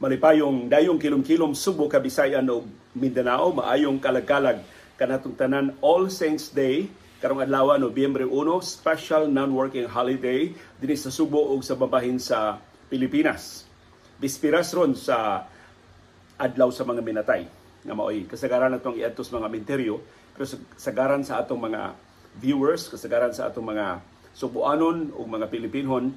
malipayong 0.00 0.72
dayong 0.72 0.96
kilom-kilom 0.96 1.52
Subo, 1.52 1.84
Kabisayan 1.84 2.48
ug 2.48 2.64
Mindanao 2.96 3.52
maayong 3.52 4.00
kalagkalag. 4.00 4.64
Kanatong 4.96 5.36
tanan 5.36 5.76
All 5.84 6.08
Saints 6.08 6.48
Day 6.48 6.88
karong 7.20 7.44
adlaw 7.44 7.76
Nobyembre 7.76 8.24
1 8.24 8.32
special 8.64 9.28
non-working 9.28 9.84
holiday 9.84 10.56
dinhi 10.80 10.96
sa 10.96 11.12
Subo 11.12 11.52
ug 11.52 11.60
sa 11.60 11.76
babahin 11.76 12.16
sa 12.16 12.56
Pilipinas. 12.88 13.68
Bispiras 14.16 14.72
ron 14.72 14.96
sa 14.96 15.44
adlaw 16.40 16.72
sa 16.72 16.88
mga 16.88 17.04
minatay 17.04 17.44
nga 17.84 17.92
maoy. 17.92 18.24
Kasagaran 18.24 18.72
natong 18.72 18.96
iadtos 18.96 19.28
mga 19.28 19.52
menteryo 19.52 20.00
pero 20.32 20.48
kasagaran 20.80 21.20
sa 21.28 21.44
atong 21.44 21.60
mga 21.60 21.92
viewers 22.40 22.88
kasagaran 22.88 23.36
sa 23.36 23.52
atong 23.52 23.68
mga 23.68 24.00
Subuanon 24.32 25.12
ug 25.12 25.28
mga 25.28 25.44
Pilipinhon 25.52 26.08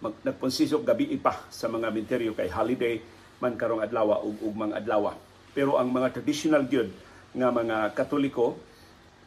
mag, 0.00 0.16
nagponsisok 0.24 0.80
gabi 0.80 1.12
pa 1.20 1.44
sa 1.52 1.68
mga 1.68 1.92
menteryo 1.92 2.32
kay 2.32 2.48
holiday 2.48 3.17
man 3.38 3.54
karong 3.54 3.82
adlaw 3.82 4.18
ug 4.22 4.36
ugmang 4.42 4.74
adlaw. 4.74 5.14
Pero 5.54 5.78
ang 5.78 5.90
mga 5.90 6.14
traditional 6.14 6.66
gyud 6.66 6.90
nga 7.34 7.48
mga 7.50 7.94
Katoliko 7.94 8.58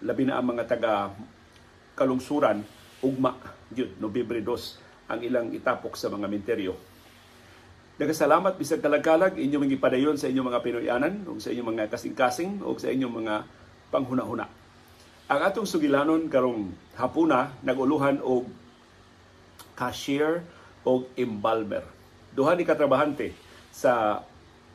labi 0.02 0.26
na 0.26 0.42
ang 0.42 0.52
mga 0.52 0.64
taga 0.66 1.14
kalungsuran 1.94 2.66
ugma 3.06 3.38
gyud 3.72 3.98
Nobyembre 4.02 4.42
2 4.44 5.12
ang 5.12 5.20
ilang 5.22 5.48
itapok 5.52 6.00
sa 6.00 6.08
mga 6.08 6.28
menteryo. 6.28 6.74
Nagasalamat 8.02 8.58
bisag 8.58 8.82
kalagkalag 8.82 9.38
inyong 9.38 9.68
mga 9.68 9.78
ipadayon 9.78 10.18
sa 10.18 10.26
inyong 10.32 10.48
mga 10.50 10.64
Pinoyanan 10.64 11.16
o 11.28 11.38
sa 11.38 11.54
inyong 11.54 11.70
mga 11.76 11.92
kasing-kasing 11.92 12.64
o 12.66 12.73
sa 12.80 12.90
inyong 12.90 13.14
mga 13.14 13.36
panghuna-huna. 13.94 14.48
Ang 15.30 15.40
atong 15.46 15.70
sugilanon 15.70 16.26
karong 16.26 16.73
hapuna 16.98 17.54
naguluhan 17.62 18.23
og 18.26 18.50
cashier 19.78 20.42
o 20.82 21.06
embalmer. 21.14 21.86
Duha 22.34 22.56
ni 22.58 22.66
katrabahante 22.66 23.36
sa 23.71 24.21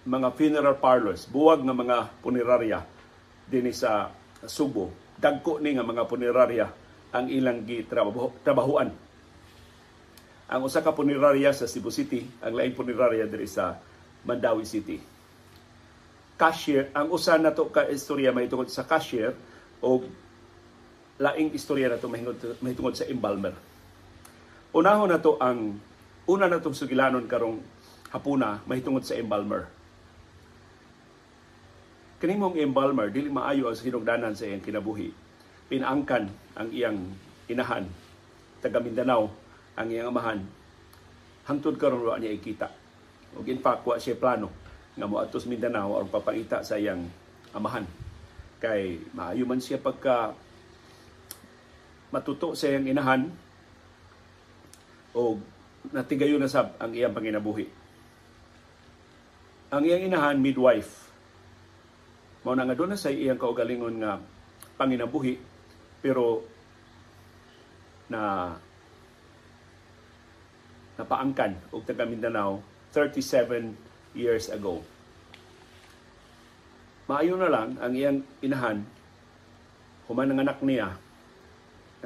mga 0.07 0.33
funeral 0.33 0.77
parlors, 0.81 1.29
buwag 1.29 1.61
nga 1.63 1.77
mga 1.77 1.99
punerarya 2.25 2.81
dinhi 3.47 3.71
sa 3.77 4.11
Subo. 4.47 4.91
Dagko 5.17 5.61
ni 5.61 5.77
nga 5.77 5.85
mga 5.85 6.05
punerarya 6.09 6.67
ang 7.13 7.27
ilang 7.29 7.65
gitrabahuan. 7.65 8.91
Ang 10.47 10.61
usa 10.63 10.85
ka 10.85 10.95
punerarya 10.95 11.51
sa 11.51 11.67
Cebu 11.67 11.91
City, 11.91 12.23
ang 12.39 12.55
lain 12.55 12.71
punerarya 12.77 13.27
diri 13.27 13.51
sa 13.51 13.75
Mandawi 14.23 14.63
City. 14.63 14.99
Cashier, 16.37 16.93
ang 16.93 17.11
usa 17.11 17.41
na 17.41 17.51
to 17.51 17.73
ka 17.73 17.89
istorya 17.89 18.31
mahitungod 18.31 18.69
sa 18.69 18.85
cashier 18.85 19.33
o 19.81 20.05
laing 21.17 21.57
istorya 21.57 21.89
na 21.91 21.99
to 21.99 22.13
mahitungod, 22.13 22.61
mahitungod 22.61 22.95
sa 22.95 23.09
embalmer. 23.09 23.57
Unahon 24.77 25.09
na 25.09 25.19
to 25.19 25.41
ang 25.41 25.81
una 26.29 26.47
na 26.47 26.61
tong 26.61 26.77
sugilanon 26.77 27.25
karong 27.25 27.59
hapuna 28.17 28.65
mahitungod 28.65 29.05
sa 29.05 29.21
embalmer. 29.21 29.69
Kanimong 32.17 32.57
embalmer, 32.57 33.13
dili 33.13 33.29
maayo 33.29 33.69
ang 33.69 33.77
sinugdanan 33.77 34.33
sa 34.33 34.49
iyang 34.49 34.65
kinabuhi. 34.65 35.13
Pinaangkan 35.69 36.33
ang 36.57 36.69
iyang 36.73 36.97
inahan, 37.53 37.85
taga 38.65 38.81
Mindanao, 38.81 39.29
ang 39.77 39.93
iyang 39.93 40.09
amahan. 40.09 40.41
Hangtod 41.45 41.77
karon 41.77 42.01
wa 42.01 42.17
niya 42.17 42.33
ikita. 42.33 42.73
Ug 43.37 43.45
in 43.53 43.61
fact, 43.61 43.85
wa 43.85 44.01
siya 44.01 44.17
plano 44.17 44.49
nga 44.97 45.05
moadtos 45.05 45.45
Mindanao 45.45 46.01
aron 46.01 46.09
papangita 46.09 46.65
sa 46.65 46.81
iyang 46.81 47.05
amahan. 47.53 47.85
Kay 48.57 49.13
maayo 49.13 49.45
man 49.45 49.61
siya 49.61 49.77
pagka 49.77 50.33
matuto 52.09 52.57
sa 52.57 52.73
iyang 52.73 52.89
inahan 52.89 53.29
o 55.13 55.37
natigayon 55.93 56.41
na 56.41 56.49
sab 56.49 56.73
ang 56.81 56.97
iyang 56.97 57.13
panginabuhi. 57.13 57.86
Ang 59.67 59.83
iyang 59.83 60.07
inahan 60.07 60.39
midwife. 60.39 61.11
Mao 62.47 62.55
na 62.55 62.63
nga 62.63 62.79
doon 62.79 62.95
na 62.95 63.01
sa 63.01 63.11
iyang 63.11 63.35
kaugalingon 63.35 63.99
nga 63.99 64.23
panginabuhi 64.79 65.35
pero 65.99 66.47
na 68.07 68.55
napaangkan 70.95 71.75
og 71.75 71.83
taga 71.83 72.07
Mindanao 72.07 72.63
37 72.95 73.75
years 74.15 74.47
ago. 74.55 74.87
Maayo 77.11 77.35
na 77.35 77.51
lang 77.51 77.75
ang 77.83 77.91
iyang 77.91 78.23
inahan. 78.47 78.87
Human 80.07 80.31
ang 80.31 80.47
anak 80.47 80.63
niya. 80.63 80.95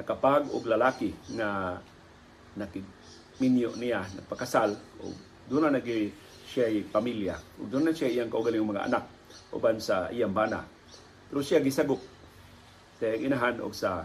Nakapag 0.01 0.49
og 0.49 0.65
lalaki 0.65 1.13
nga 1.37 1.77
nakigminyo 2.57 3.77
niya 3.77 4.01
nagpakasal 4.17 4.73
o 4.97 5.13
doon 5.45 5.69
na 5.69 5.77
nagi 5.77 6.09
siya 6.51 6.67
pamilya 6.91 7.39
o 7.63 7.71
doon 7.71 7.87
na 7.87 7.95
siya 7.95 8.11
iyang 8.11 8.27
kaugaling 8.27 8.67
mga 8.67 8.91
anak 8.91 9.07
uban 9.55 9.79
sa 9.79 10.11
iyang 10.11 10.35
bana. 10.35 10.67
Pero 11.31 11.39
siya 11.39 11.63
gisagok 11.63 12.03
sa 12.99 13.07
inahan 13.07 13.63
o 13.63 13.71
sa 13.71 14.03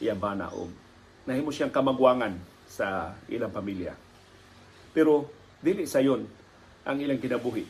iyang 0.00 0.16
bana 0.16 0.48
o 0.56 0.72
nahimo 1.28 1.52
siyang 1.52 1.70
kamagwangan 1.70 2.32
sa 2.64 3.12
ilang 3.28 3.52
pamilya. 3.52 3.92
Pero 4.96 5.28
dili 5.60 5.84
sayon 5.84 6.24
ang 6.88 6.96
ilang 6.98 7.20
kinabuhi. 7.20 7.64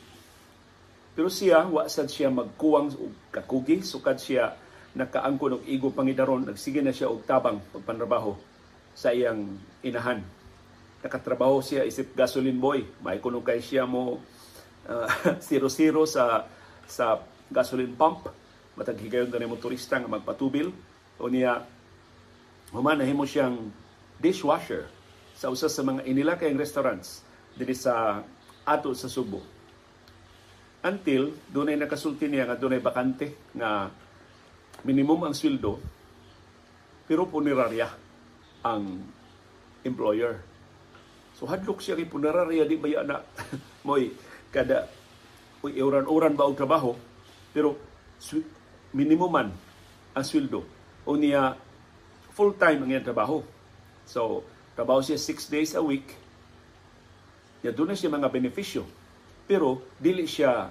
Pero 1.12 1.28
siya, 1.28 1.68
wa 1.68 1.84
sad 1.92 2.08
siya 2.08 2.32
magkuwang 2.32 2.96
og 2.96 3.12
kakugi, 3.28 3.84
sukad 3.84 4.16
siya 4.16 4.56
nakaangkon 4.96 5.60
og 5.60 5.62
igo 5.68 5.92
pangidaron, 5.92 6.48
nagsige 6.48 6.80
na 6.80 6.94
siya 6.94 7.12
og 7.12 7.28
tabang 7.28 7.60
pagpanrabaho 7.74 8.32
sa 8.96 9.12
iyang 9.12 9.44
inahan. 9.84 10.24
Nakatrabaho 11.02 11.58
siya 11.58 11.82
isip 11.82 12.14
gasoline 12.14 12.58
boy, 12.58 12.86
may 13.02 13.18
kuno 13.18 13.42
kay 13.42 13.58
siya 13.58 13.84
mo 13.84 14.22
uh, 14.86 15.08
zero-zero 15.46 16.06
sa 16.06 16.46
sa 16.86 17.18
gasoline 17.50 17.94
pump 17.94 18.30
matag 18.78 19.02
higayon 19.02 19.28
na 19.28 19.50
motorista 19.50 20.00
nga 20.00 20.08
magpatubil 20.08 20.72
o 21.20 21.28
niya 21.28 21.60
human 22.72 22.96
nahimo 22.96 23.28
siyang 23.28 23.68
dishwasher 24.16 24.88
sa 25.36 25.52
usa 25.52 25.68
sa 25.68 25.84
mga 25.84 26.08
inila 26.08 26.38
kayong 26.40 26.56
restaurants 26.56 27.20
diri 27.52 27.76
sa 27.76 28.24
ato 28.64 28.94
sa 28.96 29.10
Subo. 29.10 29.42
Until 30.82 31.34
dunay 31.50 31.76
nakasulti 31.76 32.26
niya 32.26 32.48
nga 32.48 32.56
dunay 32.58 32.80
bakante 32.80 33.50
nga 33.54 33.90
minimum 34.86 35.26
ang 35.28 35.34
sweldo 35.36 35.78
pero 37.06 37.28
punerarya 37.28 37.90
ang 38.62 39.02
employer. 39.82 40.51
So 41.42 41.50
hadlok 41.50 41.82
siya 41.82 41.98
kay 41.98 42.06
punerarya 42.06 42.62
di 42.70 42.78
ba 42.78 43.02
na 43.02 43.18
moy 43.86 44.14
kada 44.54 44.86
uy, 45.58 45.74
uran-uran 45.74 46.38
ba 46.38 46.46
og 46.46 46.54
trabaho, 46.54 46.94
pero 47.50 47.74
minimum 48.94 49.26
man 49.26 49.48
ang 50.12 50.22
sweldo. 50.22 50.62
O 51.02 51.18
niya, 51.18 51.58
full-time 52.30 52.86
ang 52.86 52.90
iyang 52.94 53.06
trabaho. 53.06 53.42
So, 54.06 54.46
trabaho 54.78 55.02
siya 55.02 55.18
6 55.18 55.50
days 55.50 55.72
a 55.74 55.82
week. 55.82 56.14
Ya 57.64 57.74
na 57.74 57.96
siya 57.96 58.12
mga 58.12 58.30
benepisyo. 58.30 58.86
Pero, 59.48 59.82
dili 59.98 60.28
siya 60.28 60.70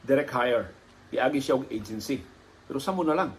direct 0.00 0.32
hire. 0.32 0.66
Iagi 1.12 1.40
siya 1.44 1.60
og 1.60 1.68
agency. 1.68 2.22
Pero 2.64 2.78
sa 2.80 2.96
na 2.96 3.16
lang. 3.16 3.30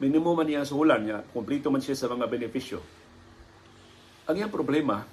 Minimum 0.00 0.32
man 0.32 0.46
niya 0.48 0.64
sa 0.64 0.76
hulan 0.76 1.04
niya. 1.04 1.18
Kumplito 1.32 1.68
man 1.68 1.84
siya 1.84 1.96
sa 1.96 2.08
mga 2.08 2.28
benepisyo. 2.28 2.80
Ang 4.30 4.34
iyang 4.38 4.52
problema, 4.54 5.04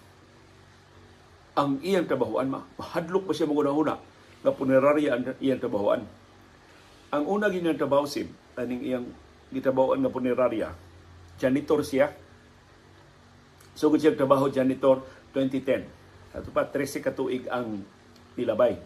ang 1.59 1.83
iyang 1.83 2.07
trabahoan, 2.07 2.47
mahadlok 2.79 3.27
pa 3.27 3.33
siya 3.35 3.51
mga 3.51 3.75
una 3.75 3.95
nga 4.39 4.51
punerarya 4.55 5.09
ang 5.19 5.23
iyang 5.43 5.59
trabahoan. 5.59 6.07
Ang 7.11 7.23
una 7.27 7.51
ganyang 7.51 7.75
trabaho 7.75 8.07
si 8.07 8.23
aning 8.55 8.79
iyang 8.79 9.07
gitrabahoan 9.51 9.99
nga 9.99 10.13
punerarya, 10.13 10.71
janitor 11.35 11.83
siya. 11.83 12.15
So 13.75 13.91
siya 13.91 14.15
trabaho 14.15 14.47
janitor 14.47 15.03
2010. 15.35 16.39
Ato 16.39 16.49
pa 16.55 16.63
13 16.63 17.03
ka 17.03 17.11
tuig 17.11 17.43
ang 17.51 17.83
nilabay. 18.39 18.79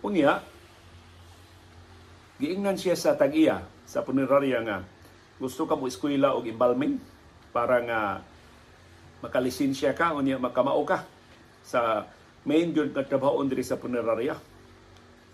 Unya, 0.00 0.40
giingnan 2.40 2.80
siya 2.80 2.96
sa 2.96 3.18
tag-iya 3.18 3.60
sa 3.84 4.00
punerarya 4.00 4.64
nga 4.64 4.78
gusto 5.36 5.66
ka 5.66 5.74
mo 5.74 5.90
eskwela 5.90 6.38
og 6.38 6.46
embalming 6.46 7.02
para 7.50 7.82
nga 7.82 8.00
makalisensya 9.20 9.94
ka 9.94 10.14
unya 10.14 10.38
makamao 10.38 10.82
ka 10.86 11.02
sa 11.62 12.06
main 12.46 12.74
gyud 12.74 12.90
nga 12.94 13.06
trabaho 13.06 13.42
diri 13.46 13.62
sa 13.62 13.78
punerarya 13.78 14.52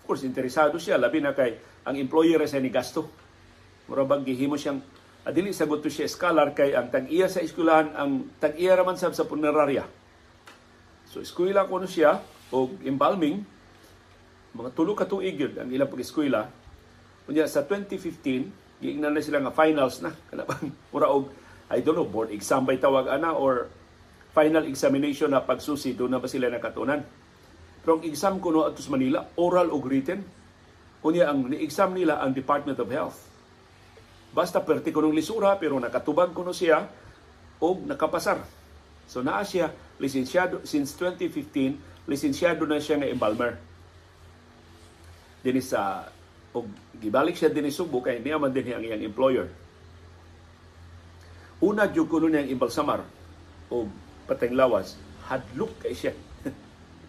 course, 0.09 0.25
interesado 0.25 0.81
siya. 0.81 0.97
Labi 0.97 1.21
na 1.21 1.37
kay 1.37 1.61
ang 1.85 2.01
employer 2.01 2.41
sa 2.49 2.57
ni 2.57 2.73
gasto. 2.73 3.05
Mura 3.93 4.09
bang 4.09 4.25
gihimo 4.25 4.57
siyang 4.57 4.81
adili 5.29 5.53
sagot 5.53 5.85
to 5.85 5.93
siya 5.93 6.09
scholar 6.09 6.57
kay 6.57 6.73
ang 6.73 6.89
tag-iya 6.89 7.29
sa 7.29 7.45
eskwelahan 7.45 7.93
ang 7.93 8.33
tag-iya 8.41 8.73
raman 8.81 8.97
sab 8.97 9.13
sa 9.13 9.29
punerarya. 9.29 9.85
So 11.13 11.21
eskwela 11.21 11.69
ko 11.69 11.85
siya 11.85 12.25
og 12.49 12.81
embalming 12.89 13.45
mga 14.57 14.73
tulo 14.73 14.97
ka 14.97 15.05
tuig 15.05 15.37
yun 15.37 15.53
ang 15.61 15.69
ilang 15.69 15.93
pag-eskwela. 15.93 16.49
Unya 17.29 17.45
sa 17.45 17.61
2015, 17.61 18.81
giingnan 18.81 19.13
na 19.13 19.21
sila 19.21 19.45
nga 19.45 19.53
finals 19.53 20.01
na. 20.01 20.17
Kana 20.33 20.49
bang 20.49 20.73
mura 20.89 21.13
og 21.13 21.29
I 21.69 21.85
don't 21.85 22.01
know, 22.01 22.09
board 22.09 22.33
exam 22.33 22.65
by 22.65 22.81
tawag 22.81 23.13
ana 23.13 23.37
or 23.37 23.69
final 24.33 24.65
examination 24.69 25.33
na 25.33 25.45
pagsusi 25.45 25.97
doon 25.97 26.17
na 26.17 26.21
ba 26.23 26.29
sila 26.29 26.53
nakatunan. 26.53 27.01
Pero 27.83 27.99
ang 27.99 28.05
exam 28.05 28.37
kuno 28.39 28.69
ato 28.69 28.85
sa 28.85 28.93
Manila, 28.93 29.25
oral 29.41 29.73
o 29.73 29.81
written. 29.81 30.21
Unya 31.03 31.31
ang 31.31 31.47
ni-exam 31.47 31.95
nila 31.95 32.21
ang 32.21 32.35
Department 32.35 32.77
of 32.83 32.91
Health. 32.91 33.19
Basta 34.35 34.61
perti 34.61 34.93
ko 34.93 35.01
lisura 35.09 35.57
pero 35.57 35.79
nakatubag 35.81 36.37
kuno 36.37 36.53
siya 36.53 36.85
o 37.63 37.67
nakapasar. 37.81 38.43
So 39.09 39.25
naa 39.25 39.41
siya 39.41 39.73
lisensyado 39.97 40.63
since 40.69 40.93
2015, 41.01 42.05
lisensyado 42.05 42.69
na 42.69 42.77
siya 42.77 43.01
nga 43.01 43.09
embalmer. 43.09 43.57
Dinis 45.41 45.73
sa 45.73 46.07
og 46.53 46.69
gibalik 46.99 47.39
siya 47.39 47.49
dinhi 47.49 47.73
Subo 47.73 48.03
kay 48.05 48.21
niya 48.21 48.37
man 48.37 48.53
din 48.53 48.69
ang 48.69 48.85
iyang 48.85 49.05
employer. 49.05 49.49
Una 51.65 51.89
jud 51.91 52.07
kuno 52.07 52.29
niyang 52.29 52.53
imbalsamar 52.53 53.03
o 53.73 53.89
pateng 54.29 54.53
lawas, 54.53 55.01
hadlok 55.25 55.73
kay 55.81 55.97
siya. 55.97 56.13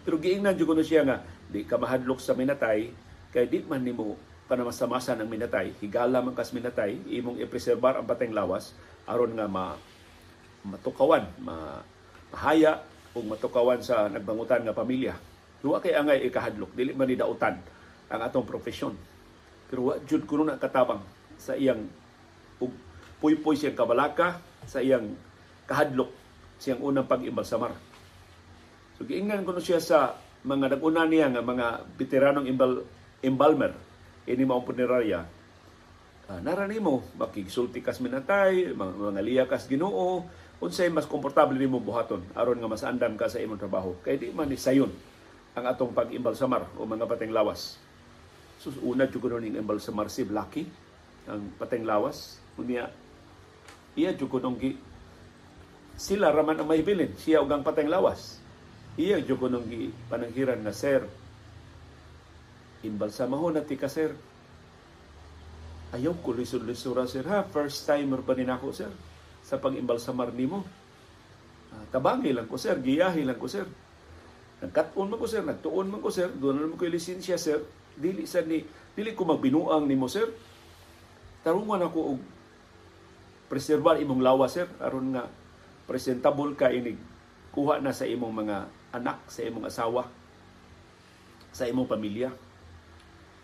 pero 0.08 0.16
giingnan 0.16 0.56
jud 0.56 0.72
kuno 0.72 0.80
siya 0.80 1.04
nga 1.04 1.20
di 1.52 1.68
ka 1.68 1.76
mahadlok 1.76 2.18
sa 2.18 2.32
minatay 2.32 2.88
kay 3.30 3.44
di 3.44 3.60
man 3.68 3.84
nimo 3.84 4.16
panamasamasan 4.50 5.22
ang 5.22 5.30
minatay, 5.30 5.70
higala 5.78 6.18
man 6.18 6.34
kas 6.34 6.50
minatay, 6.50 6.98
imong 7.06 7.38
ipreserbar 7.38 7.94
ang 7.94 8.08
pateng 8.08 8.34
lawas 8.34 8.74
aron 9.06 9.38
nga 9.38 9.46
ma 9.46 9.78
matukawan, 10.66 11.22
ma 11.38 11.78
mahaya 12.34 12.82
o 13.14 13.22
matukawan 13.22 13.78
sa 13.78 14.10
nagbangutan 14.10 14.66
nga 14.66 14.74
pamilya. 14.74 15.14
Duwa 15.62 15.78
kay 15.78 15.94
angay 15.94 16.26
ikahadlok, 16.26 16.74
dili 16.74 16.90
man 16.98 17.06
ni 17.06 17.14
dautan 17.14 17.62
ang 18.10 18.20
atong 18.26 18.42
profesyon. 18.42 18.98
Pero 19.70 19.92
wa 19.92 19.94
jud 20.02 20.26
kuno 20.26 20.42
na 20.42 20.58
katabang 20.58 21.04
sa 21.38 21.54
iyang 21.54 21.86
puy-puy 23.22 23.54
siyang 23.54 23.78
kabalaka 23.78 24.42
sa 24.66 24.82
iyang 24.82 25.14
kahadlok 25.70 26.10
siyang 26.60 26.84
unang 26.84 27.08
pag-imbalsamar. 27.08 27.72
So 29.00 29.08
giingnan 29.08 29.48
kuno 29.48 29.64
siya 29.64 29.80
sa 29.80 30.12
mga 30.44 30.76
naguna 30.76 31.08
niya 31.08 31.32
nga 31.32 31.40
mga 31.40 31.66
veteranong 31.96 32.44
imbal 32.44 32.84
embalmer. 33.24 33.72
Ini 34.28 34.44
mao 34.44 34.60
punerarya. 34.60 35.24
Uh, 36.30 36.38
nara 36.44 36.68
nimo 36.68 37.02
makigsulti 37.18 37.82
kas 37.82 37.98
minatay 37.98 38.70
mga, 38.70 38.92
mga 38.92 39.22
liya 39.24 39.44
kas 39.50 39.66
Ginoo 39.66 40.22
unsay 40.60 40.92
mas 40.92 41.08
komportable 41.08 41.58
nimo 41.58 41.82
buhaton 41.82 42.22
aron 42.38 42.60
nga 42.60 42.70
mas 42.70 42.84
andam 42.84 43.16
ka 43.16 43.26
sa 43.32 43.40
imong 43.40 43.58
trabaho. 43.58 43.96
Kay 44.04 44.20
di 44.20 44.28
man 44.30 44.52
ni 44.52 44.60
sayon 44.60 44.92
ang 45.56 45.64
atong 45.66 45.96
pag-imbalsamar 45.96 46.68
o 46.76 46.84
mga 46.84 47.08
pateng 47.08 47.32
lawas. 47.32 47.80
Sus 48.60 48.76
una 48.84 49.08
jud 49.08 49.24
ning 49.40 49.56
imbalsamar 49.56 50.12
si 50.12 50.28
Blacky 50.28 50.68
ang 51.24 51.56
pateng 51.56 51.88
lawas. 51.88 52.36
Unya 52.60 52.92
iya 53.96 54.12
jud 54.12 54.28
kuno 54.28 54.54
sila 56.00 56.32
raman 56.32 56.56
ang 56.56 56.68
mahibilin 56.72 57.12
siya 57.20 57.44
ug 57.44 57.52
ang 57.52 57.60
pateng 57.60 57.92
lawas. 57.92 58.40
Iya 58.96 59.20
jud 59.20 59.36
kuno 59.36 59.60
gi 59.68 59.92
pananghiran 60.08 60.64
na 60.64 60.72
sir 60.72 61.04
imbalsamahon 62.80 63.60
na 63.60 63.62
ti 63.64 63.76
sir. 63.88 64.16
Ayaw 65.90 66.14
ko 66.22 66.32
lisod-lisura 66.32 67.04
sir 67.04 67.26
ha? 67.28 67.44
First 67.44 67.84
timer 67.84 68.24
pa 68.24 68.32
din 68.32 68.48
ako 68.48 68.72
sir 68.72 68.92
sa 69.44 69.58
pag-imbalsamar 69.58 70.30
nimo. 70.32 70.62
Uh, 71.70 71.84
tabangi 71.90 72.30
lang 72.30 72.46
ko 72.46 72.56
sir. 72.56 72.78
Giyahi 72.78 73.26
lang 73.26 73.36
ko 73.36 73.50
sir. 73.50 73.66
Nagkat-on 74.62 75.10
man 75.10 75.18
ko 75.18 75.26
sir. 75.26 75.42
Nagtuon 75.42 75.90
man 75.90 76.00
ko 76.00 76.08
sir. 76.14 76.30
Doon 76.30 76.62
naman 76.62 76.78
ko 76.78 76.86
lisensya 76.86 77.36
sir. 77.36 77.60
Dili 77.98 78.24
sa 78.24 78.40
ni 78.40 78.62
dili 78.94 79.12
ko 79.18 79.26
magbinuang 79.26 79.84
nimo 79.84 80.06
sir. 80.06 80.30
Tarungan 81.42 81.82
ako 81.84 81.98
og 82.16 82.20
preserbar 83.50 83.98
imong 83.98 84.22
lawa 84.22 84.46
sir. 84.46 84.70
Aron 84.78 85.10
nga 85.10 85.26
presentable 85.90 86.54
ka 86.54 86.70
inig 86.70 86.94
kuha 87.50 87.82
na 87.82 87.90
sa 87.90 88.06
imong 88.06 88.30
mga 88.46 88.56
anak 88.94 89.26
sa 89.26 89.42
imong 89.42 89.66
asawa 89.66 90.06
sa 91.50 91.66
imong 91.66 91.90
pamilya. 91.90 92.30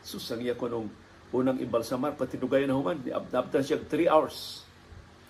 Susang 0.06 0.38
iya 0.38 0.54
ko 0.54 0.70
nung 0.70 0.86
unang 1.34 1.58
imbalsamar 1.58 2.14
patinugay 2.14 2.62
na 2.70 2.78
human 2.78 3.02
abdabtan 3.02 3.66
siya 3.66 3.82
3 3.82 4.06
hours. 4.06 4.62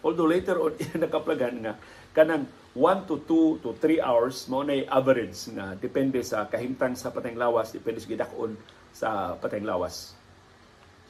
Although 0.05 0.29
later 0.29 0.61
on 0.61 0.77
nakaplagan 1.01 1.65
nga 1.65 1.73
kanang 2.13 2.45
1 2.77 3.09
to 3.09 3.25
2 3.25 3.65
to 3.65 3.73
3 3.81 4.05
hours 4.05 4.45
mo 4.53 4.61
na 4.61 4.77
average 4.93 5.49
nga 5.57 5.73
depende 5.73 6.21
sa 6.21 6.45
kahimtang 6.45 6.93
sa 7.01 7.09
pateng 7.09 7.41
lawas 7.41 7.73
depende 7.73 8.05
sa 8.05 8.13
gidakon 8.13 8.53
sa 8.93 9.41
pateng 9.41 9.65
lawas. 9.65 10.13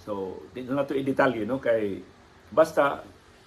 So 0.06 0.38
di 0.54 0.62
na 0.62 0.86
to 0.86 0.94
i-detalye 0.94 1.42
no? 1.42 1.58
Kay 1.58 1.98
basta 2.54 3.02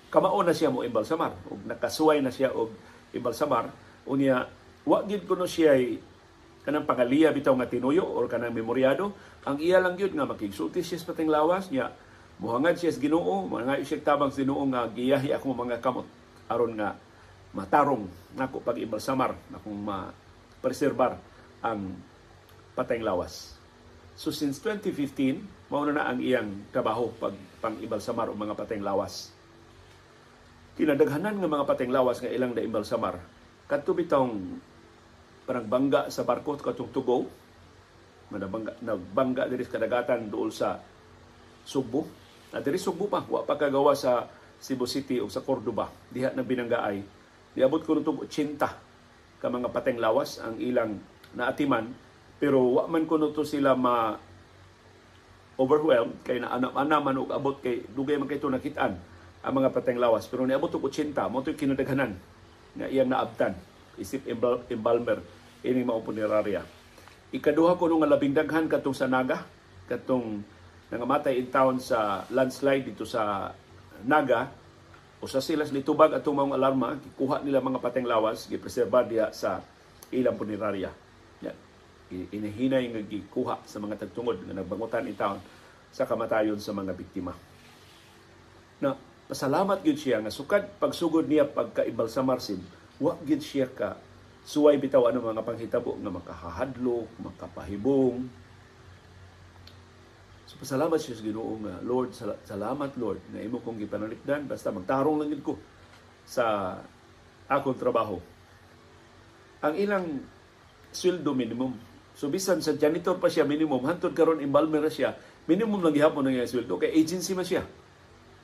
kamao 0.09 0.41
na 0.41 0.53
siya 0.53 0.73
mo 0.73 0.85
imbalsamar 0.85 1.33
ug 1.49 1.61
nakasuway 1.65 2.21
na 2.21 2.33
siya 2.33 2.53
og 2.53 2.73
imbalsamar 3.13 3.69
unya 4.09 4.49
wa 4.85 5.05
gid 5.05 5.25
kuno 5.29 5.45
siya 5.45 5.77
kanang 6.65 6.85
pangaliya 6.85 7.33
bitaw 7.33 7.53
nga 7.57 7.69
tinuyo 7.69 8.05
or 8.05 8.25
kanang 8.25 8.53
memoryado 8.53 9.13
ang 9.45 9.57
iya 9.61 9.79
lang 9.79 9.95
gyud 9.95 10.13
nga 10.13 10.27
makigsulti 10.27 10.81
siya 10.83 11.01
sa 11.01 11.13
pateng 11.13 11.31
lawas 11.31 11.71
niya 11.71 11.93
muhangad 12.39 12.79
siya 12.79 12.91
sa 12.93 12.99
Ginoo 13.03 13.47
mga 13.47 13.83
siya 13.83 14.03
tabang 14.03 14.33
Ginoo 14.33 14.63
nga 14.71 14.87
giyahi 14.89 15.31
ako 15.35 15.55
mga 15.55 15.79
kamot 15.79 16.07
aron 16.49 16.73
nga 16.75 16.97
matarong 17.53 18.05
nako 18.37 18.61
pag 18.61 18.77
ibalsamar 18.77 19.33
nakong 19.49 19.79
ma-preserbar 19.81 21.17
ang 21.65 21.97
pateng 22.77 23.03
lawas. 23.03 23.59
So 24.19 24.31
since 24.31 24.59
2015, 24.63 25.71
mao 25.71 25.83
na 25.87 26.07
ang 26.07 26.19
iyang 26.19 26.67
trabaho 26.71 27.11
pag 27.19 27.35
pang 27.59 27.75
ibalsamar 27.79 28.31
o 28.31 28.35
mga 28.35 28.55
pateng 28.55 28.83
lawas. 28.83 29.31
Kinadaghanan 30.79 31.35
nga 31.35 31.51
mga 31.51 31.67
pateng 31.67 31.91
lawas 31.91 32.23
nga 32.23 32.31
ilang 32.31 32.55
na 32.55 32.63
ibalsamar. 32.63 33.19
Kadto 33.67 33.91
bitong 33.91 34.63
parang 35.43 35.67
bangga 35.67 36.07
sa 36.07 36.23
barko 36.23 36.55
katong 36.55 36.95
tugo 36.95 37.27
manabangga 38.31 38.79
nagbangga 38.79 39.51
diri 39.51 39.67
sa 39.67 39.75
kadagatan 39.75 40.31
duol 40.31 40.55
sa 40.55 40.79
Subo. 41.67 42.07
Na 42.55 42.63
diri 42.63 42.79
Subo 42.79 43.11
pa 43.11 43.27
wa 43.27 43.43
pa 43.43 43.59
kagawa 43.59 43.91
sa 43.91 44.31
Cebu 44.63 44.87
City 44.87 45.19
o 45.19 45.27
sa 45.27 45.43
Cordoba 45.43 45.91
diha 46.15 46.31
na 46.31 46.47
binanggaay 46.47 47.03
Niabot 47.59 47.83
ko 47.83 47.99
nitong 47.99 48.23
80 48.23 48.55
ka 49.39 49.47
mga 49.51 49.71
pateng 49.75 49.99
lawas 49.99 50.39
ang 50.39 50.55
ilang 50.63 50.95
naatiman 51.35 51.91
pero 52.39 52.79
wa 52.79 52.83
man 52.87 53.03
ko 53.03 53.19
to 53.35 53.43
sila 53.43 53.75
ma 53.75 54.15
overwhelmed 55.59 56.23
kay 56.23 56.39
na 56.39 56.55
ana 56.55 56.97
man 57.03 57.19
og 57.19 57.35
abot 57.35 57.59
kay 57.59 57.83
dugay 57.91 58.15
man 58.15 58.31
kay 58.31 58.39
to 58.39 58.47
nakitaan 58.47 58.95
ang 59.43 59.53
mga 59.55 59.69
pateng 59.71 59.99
lawas. 60.01 60.27
Pero 60.27 60.43
niabot 60.43 60.71
og 60.71 60.89
80 60.91 61.15
mo 61.31 61.43
to 61.43 61.55
kinadaghanan 61.55 62.15
nga 62.75 62.87
iyang 62.87 63.11
naabtan. 63.11 63.55
Isip 63.99 64.27
embalmer 64.71 65.19
ini 65.63 65.83
mao 65.83 65.99
punerarya 65.99 66.63
ikaduha 67.29 67.77
ko 67.77 67.85
nung 67.85 68.05
labing 68.05 68.33
daghan 68.33 68.65
katong 68.65 68.97
sa 68.97 69.05
Naga 69.05 69.45
katong 69.85 70.41
nangamatay 70.89 71.37
in 71.37 71.49
town 71.53 71.77
sa 71.77 72.25
landslide 72.33 72.89
dito 72.89 73.05
sa 73.05 73.53
Naga 74.01 74.49
usa 75.21 75.43
sila 75.43 75.67
litubag 75.67 76.15
atong 76.15 76.47
mga 76.47 76.57
alarma 76.57 76.97
gikuha 76.97 77.45
nila 77.45 77.61
mga 77.61 77.83
pateng 77.83 78.07
lawas 78.07 78.49
gipreserba 78.49 79.05
diha 79.05 79.29
sa 79.29 79.61
ilang 80.09 80.39
punerarya 80.39 80.89
yan. 81.45 81.57
Inihinay 82.09 82.89
nga 82.89 83.01
gikuha 83.05 83.61
sa 83.69 83.77
mga 83.77 84.01
tagtungod 84.01 84.41
nga 84.49 84.57
nagbangutan 84.57 85.05
in 85.05 85.13
town 85.13 85.37
sa 85.93 86.09
kamatayon 86.09 86.57
sa 86.57 86.73
mga 86.73 86.97
biktima. 86.97 87.37
Na 88.81 88.97
pasalamat 89.29 89.85
gyud 89.85 89.99
siya 90.01 90.25
nga 90.25 90.33
sukad 90.33 90.65
pagsugod 90.81 91.29
niya 91.29 91.45
pagkaibal 91.45 92.09
sa 92.09 92.25
marsin 92.25 92.59
wa 92.97 93.13
gyud 93.21 93.45
siya 93.45 93.69
ka 93.69 93.95
suway 94.41 94.81
bitaw 94.81 95.05
ano 95.05 95.21
mga 95.21 95.45
panghitabo 95.45 95.93
nga 96.01 96.09
makahahadlok 96.09 97.09
makapahibong 97.21 98.25
So 100.49 100.57
pasalamat 100.57 100.97
siya 100.97 101.13
sa 101.13 101.21
Ginoo 101.21 101.61
nga 101.61 101.77
Lord 101.85 102.09
salamat 102.17 102.97
Lord 102.97 103.21
nga 103.29 103.37
imo 103.37 103.61
kong 103.61 103.77
gipanalikdan 103.85 104.49
basta 104.49 104.73
magtarong 104.73 105.21
lang 105.21 105.45
ko 105.45 105.53
sa 106.25 106.73
akong 107.45 107.77
trabaho. 107.77 108.17
Ang 109.61 109.73
ilang 109.77 110.05
sweldo 110.89 111.37
minimum. 111.37 111.77
So 112.17 112.33
bisan 112.33 112.65
sa 112.65 112.73
janitor 112.73 113.21
pa 113.21 113.29
siya 113.29 113.45
minimum 113.45 113.85
hantod 113.85 114.17
karon 114.17 114.41
embalmer 114.41 114.89
siya 114.89 115.13
minimum 115.45 115.85
lang 115.85 115.93
gihapon 115.93 116.25
ang 116.25 116.41
sweldo 116.49 116.81
kay 116.81 116.97
agency 116.97 117.37
man 117.37 117.45
siya. 117.45 117.61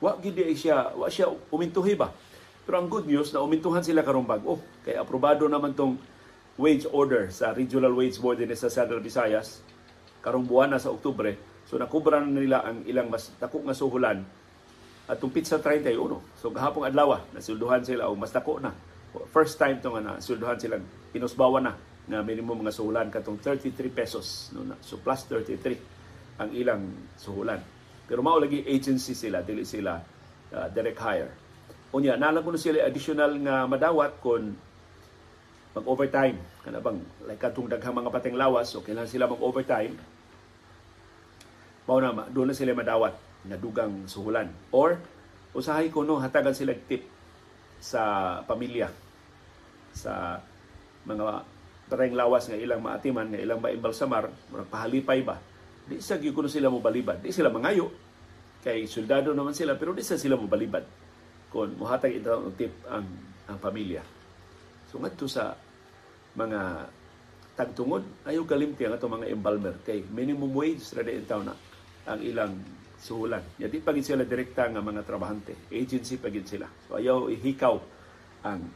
Wa 0.02 0.16
gid 0.20 0.36
siya 0.56 0.92
wa 0.92 1.08
siya 1.08 1.30
umintuhi 1.50 1.96
ba. 1.96 2.12
Pero 2.66 2.82
ang 2.82 2.90
good 2.90 3.06
news 3.06 3.30
na 3.30 3.40
umintuhan 3.40 3.80
sila 3.80 4.02
karon 4.02 4.26
bag-o 4.26 4.58
kay 4.82 4.98
aprobado 4.98 5.46
naman 5.46 5.72
tong 5.72 5.96
wage 6.58 6.88
order 6.90 7.30
sa 7.30 7.54
Regional 7.54 7.94
Wage 7.94 8.18
Board 8.18 8.42
din 8.42 8.50
sa 8.58 8.66
Central 8.72 8.98
Visayas 8.98 9.62
karong 10.24 10.42
buwan 10.42 10.74
na 10.74 10.82
sa 10.82 10.90
Oktubre 10.90 11.38
So 11.66 11.74
nakubra 11.82 12.22
na 12.22 12.30
nila 12.30 12.62
ang 12.62 12.86
ilang 12.86 13.10
mas 13.10 13.34
dako 13.42 13.66
nga 13.66 13.74
suhulan 13.74 14.22
atong 15.10 15.34
pizza 15.34 15.58
31. 15.58 16.38
So 16.38 16.54
gahapon 16.54 16.86
adlaw 16.86 17.26
nasulduhan 17.34 17.82
sila 17.82 18.06
o 18.06 18.14
mas 18.14 18.30
dako 18.30 18.62
na. 18.62 18.70
First 19.34 19.58
time 19.58 19.82
to 19.82 19.90
nga 19.98 20.02
na 20.02 20.12
sulduhan 20.22 20.54
sila 20.54 20.78
inusbawan 21.10 21.66
na 21.66 21.74
nga 22.06 22.22
minimum 22.22 22.62
nga 22.62 22.70
suhulan 22.70 23.10
katong 23.10 23.42
33 23.42 23.90
pesos 23.90 24.54
no 24.54 24.62
na. 24.62 24.78
So 24.78 25.02
plus 25.02 25.26
33 25.26 26.38
ang 26.38 26.54
ilang 26.54 26.82
suhulan. 27.18 27.58
Pero 28.06 28.22
mao 28.22 28.38
lagi 28.38 28.62
agency 28.62 29.18
sila 29.18 29.42
dili 29.42 29.66
sila 29.66 29.98
uh, 30.54 30.66
direct 30.70 31.00
hire. 31.02 31.30
Unya 31.90 32.14
nala 32.14 32.42
ko 32.42 32.54
sila 32.54 32.86
additional 32.86 33.34
nga 33.42 33.66
madawat 33.66 34.22
kon 34.22 34.54
mag-overtime. 35.76 36.38
Kana 36.64 36.80
bang, 36.80 36.98
like 37.28 37.42
katong 37.42 37.68
daghang 37.68 37.94
mga 37.94 38.10
pateng 38.14 38.38
lawas, 38.38 38.72
so 38.72 38.80
kailangan 38.80 39.10
sila 39.10 39.28
mag-overtime. 39.28 39.92
Mao 41.86 42.00
na, 42.00 42.26
doon 42.32 42.50
na 42.50 42.56
sila 42.56 42.72
madawat 42.72 43.14
na 43.46 43.54
dugang 43.60 44.08
suhulan. 44.10 44.50
Or, 44.72 44.98
usahay 45.52 45.92
ko 45.92 46.02
no, 46.02 46.18
hatagan 46.18 46.56
sila 46.56 46.74
tip 46.74 47.04
sa 47.78 48.40
pamilya 48.48 48.88
sa 49.92 50.40
mga 51.06 51.44
pateng 51.86 52.16
lawas 52.18 52.50
nga 52.50 52.58
ilang 52.58 52.82
maatiman, 52.82 53.30
nga 53.30 53.38
ilang 53.38 53.60
maimbalsamar, 53.62 54.32
pahalipay 54.72 55.22
ba, 55.22 55.38
di 55.86 56.02
sa 56.02 56.18
kuno 56.18 56.50
sila 56.50 56.66
mo 56.68 56.82
balibad. 56.82 57.22
Di 57.22 57.30
sila 57.30 57.48
mangayo. 57.48 57.90
Kay 58.66 58.90
soldado 58.90 59.30
naman 59.30 59.54
sila, 59.54 59.78
pero 59.78 59.94
di 59.94 60.02
sa 60.02 60.18
sila 60.18 60.34
mo 60.34 60.50
balibad. 60.50 60.82
Kung 61.48 61.78
muhatag 61.78 62.18
ito 62.18 62.30
ang 62.34 62.54
tip 62.58 62.74
ang, 62.90 63.06
ang 63.46 63.58
pamilya. 63.62 64.02
So 64.90 64.98
ngadto 64.98 65.30
sa 65.30 65.54
mga 66.34 66.90
tagtungod, 67.56 68.28
ayaw 68.28 68.44
kalimti 68.44 68.84
ang 68.84 68.98
ato 68.98 69.06
mga 69.06 69.30
embalmer. 69.30 69.78
Kay 69.86 70.04
minimum 70.10 70.50
wage 70.52 70.82
ra 70.92 71.06
di 71.06 71.22
na 71.22 71.54
ang 72.06 72.20
ilang 72.20 72.52
suhulan. 72.98 73.42
Ya 73.56 73.70
di 73.70 73.78
pagin 73.78 74.02
sila 74.02 74.26
direkta 74.26 74.66
nga 74.66 74.82
mga 74.82 75.06
trabahante. 75.06 75.54
Agency 75.70 76.18
pagin 76.18 76.44
sila. 76.44 76.66
So 76.90 76.98
ayaw 76.98 77.30
ihikaw 77.30 77.78
ang 78.42 78.66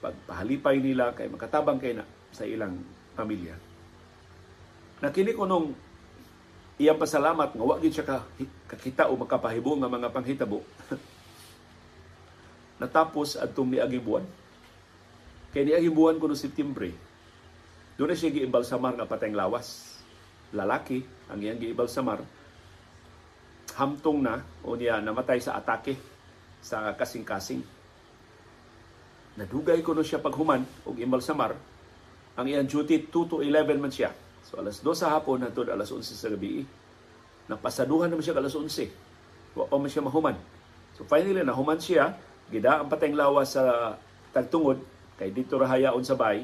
pagpahalipay 0.00 0.80
nila 0.80 1.12
kay 1.12 1.28
makatabang 1.28 1.80
kay 1.80 1.96
na 1.96 2.04
sa 2.32 2.44
ilang 2.44 2.80
pamilya. 3.16 3.56
Nakini 5.00 5.32
ko 5.32 5.44
nung 5.48 5.72
iyang 6.80 6.96
pasalamat 6.96 7.52
nga 7.52 7.60
wa 7.60 7.76
gid 7.76 7.92
siya 7.92 8.08
ka, 8.08 8.24
kakita 8.64 9.12
o 9.12 9.20
makapahibo 9.20 9.76
nga 9.76 9.92
mga 9.92 10.08
panghitabo. 10.08 10.64
Natapos 12.80 13.36
adtong 13.36 13.76
niaging 13.76 14.00
buwan. 14.00 14.24
Kay 15.52 15.68
niaging 15.68 15.92
buwan 15.92 16.16
kuno 16.16 16.32
September. 16.32 16.88
Doon 18.00 18.08
na 18.08 18.16
siya 18.16 18.32
giimbalsamar 18.32 18.96
nga 18.96 19.04
pateng 19.04 19.36
lawas. 19.36 20.00
Lalaki 20.56 21.04
ang 21.28 21.44
iyang 21.44 21.60
giimbalsamar 21.60 22.24
hamtong 23.70 24.18
na 24.18 24.42
o 24.66 24.74
niya 24.74 24.98
namatay 24.98 25.38
sa 25.38 25.60
atake 25.60 25.94
sa 26.64 26.96
kasing-kasing. 26.96 27.62
Nadugay 29.36 29.84
ko 29.84 29.92
no 29.92 30.02
siya 30.02 30.18
paghuman 30.18 30.64
og 30.88 30.96
imbalsamar. 30.96 31.54
Ang 32.40 32.46
iyang 32.48 32.66
duty 32.66 33.08
2 33.12 33.30
to 33.30 33.36
11 33.44 33.76
man 33.76 33.92
siya 33.92 34.10
So 34.50 34.58
alas 34.58 34.82
2 34.82 34.90
sa 34.98 35.14
hapon 35.14 35.46
hangtod 35.46 35.70
alas 35.70 35.94
11 35.94 36.10
sa 36.10 36.26
gabi. 36.26 36.66
Napasaduhan 37.46 38.10
naman 38.10 38.26
siya 38.26 38.34
alas 38.34 38.58
11. 38.58 38.90
Wa 39.54 39.70
pa 39.70 39.78
man 39.78 39.86
siya 39.86 40.02
mahuman. 40.02 40.34
So 40.98 41.06
finally 41.06 41.46
nahuman 41.46 41.78
siya, 41.78 42.18
gida 42.50 42.82
ang 42.82 42.90
pateng 42.90 43.14
lawas 43.14 43.54
sa 43.54 43.94
tagtungod 44.34 44.82
kay 45.14 45.30
dito 45.30 45.54
ra 45.54 45.70
hayaon 45.70 46.02
sa 46.02 46.18
bay. 46.18 46.42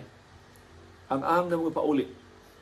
Ang 1.11 1.23
ang 1.27 1.45
na 1.51 1.59
mga 1.59 1.75
pauli. 1.75 2.07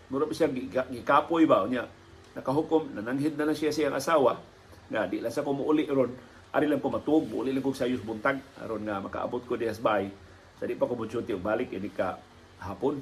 Mura 0.08 0.24
siya 0.32 0.48
gikapoy 0.88 1.44
ba 1.44 1.68
niya. 1.68 1.84
Nakahukom 2.32 2.96
nananghid 2.96 3.36
na 3.36 3.44
na 3.44 3.52
siya 3.52 3.68
siyang 3.68 4.00
asawa 4.00 4.40
nga 4.88 5.08
di 5.08 5.20
lang 5.20 5.32
sa 5.32 5.44
kumuuli 5.44 5.88
ron 5.88 6.12
ari 6.52 6.68
lang 6.68 6.80
ko 6.82 6.92
matug 6.92 7.24
uli 7.32 7.56
lang 7.56 7.64
ko 7.64 7.72
sayos 7.72 8.04
buntag 8.04 8.36
aron 8.60 8.84
nga 8.84 9.00
makaabot 9.00 9.40
ko 9.48 9.56
dihas 9.56 9.80
bay 9.80 10.12
sa 10.60 10.68
di 10.68 10.76
pa 10.76 10.84
ko 10.84 10.94
mo 10.94 11.08
balik 11.40 11.72
ini 11.72 11.88
ka 11.88 12.20
hapon 12.60 13.00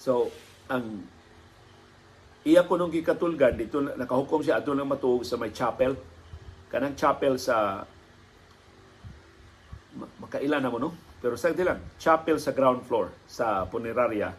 So, 0.00 0.32
ang 0.72 1.04
iya 2.48 2.64
ko 2.64 2.80
nung 2.80 2.88
gikatulgan, 2.88 3.60
dito 3.60 3.84
nakahukom 3.84 4.40
siya 4.40 4.64
ato 4.64 4.72
lang 4.72 4.88
matuog 4.88 5.28
sa 5.28 5.36
may 5.36 5.52
chapel. 5.52 5.92
Kanang 6.72 6.96
chapel 6.96 7.36
sa 7.36 7.84
makailan 10.24 10.64
na 10.64 10.72
mo 10.72 10.80
no? 10.80 10.96
Pero 11.20 11.36
sa 11.36 11.52
lang, 11.52 11.84
chapel 12.00 12.40
sa 12.40 12.56
ground 12.56 12.80
floor 12.88 13.12
sa 13.28 13.68
punerarya 13.68 14.32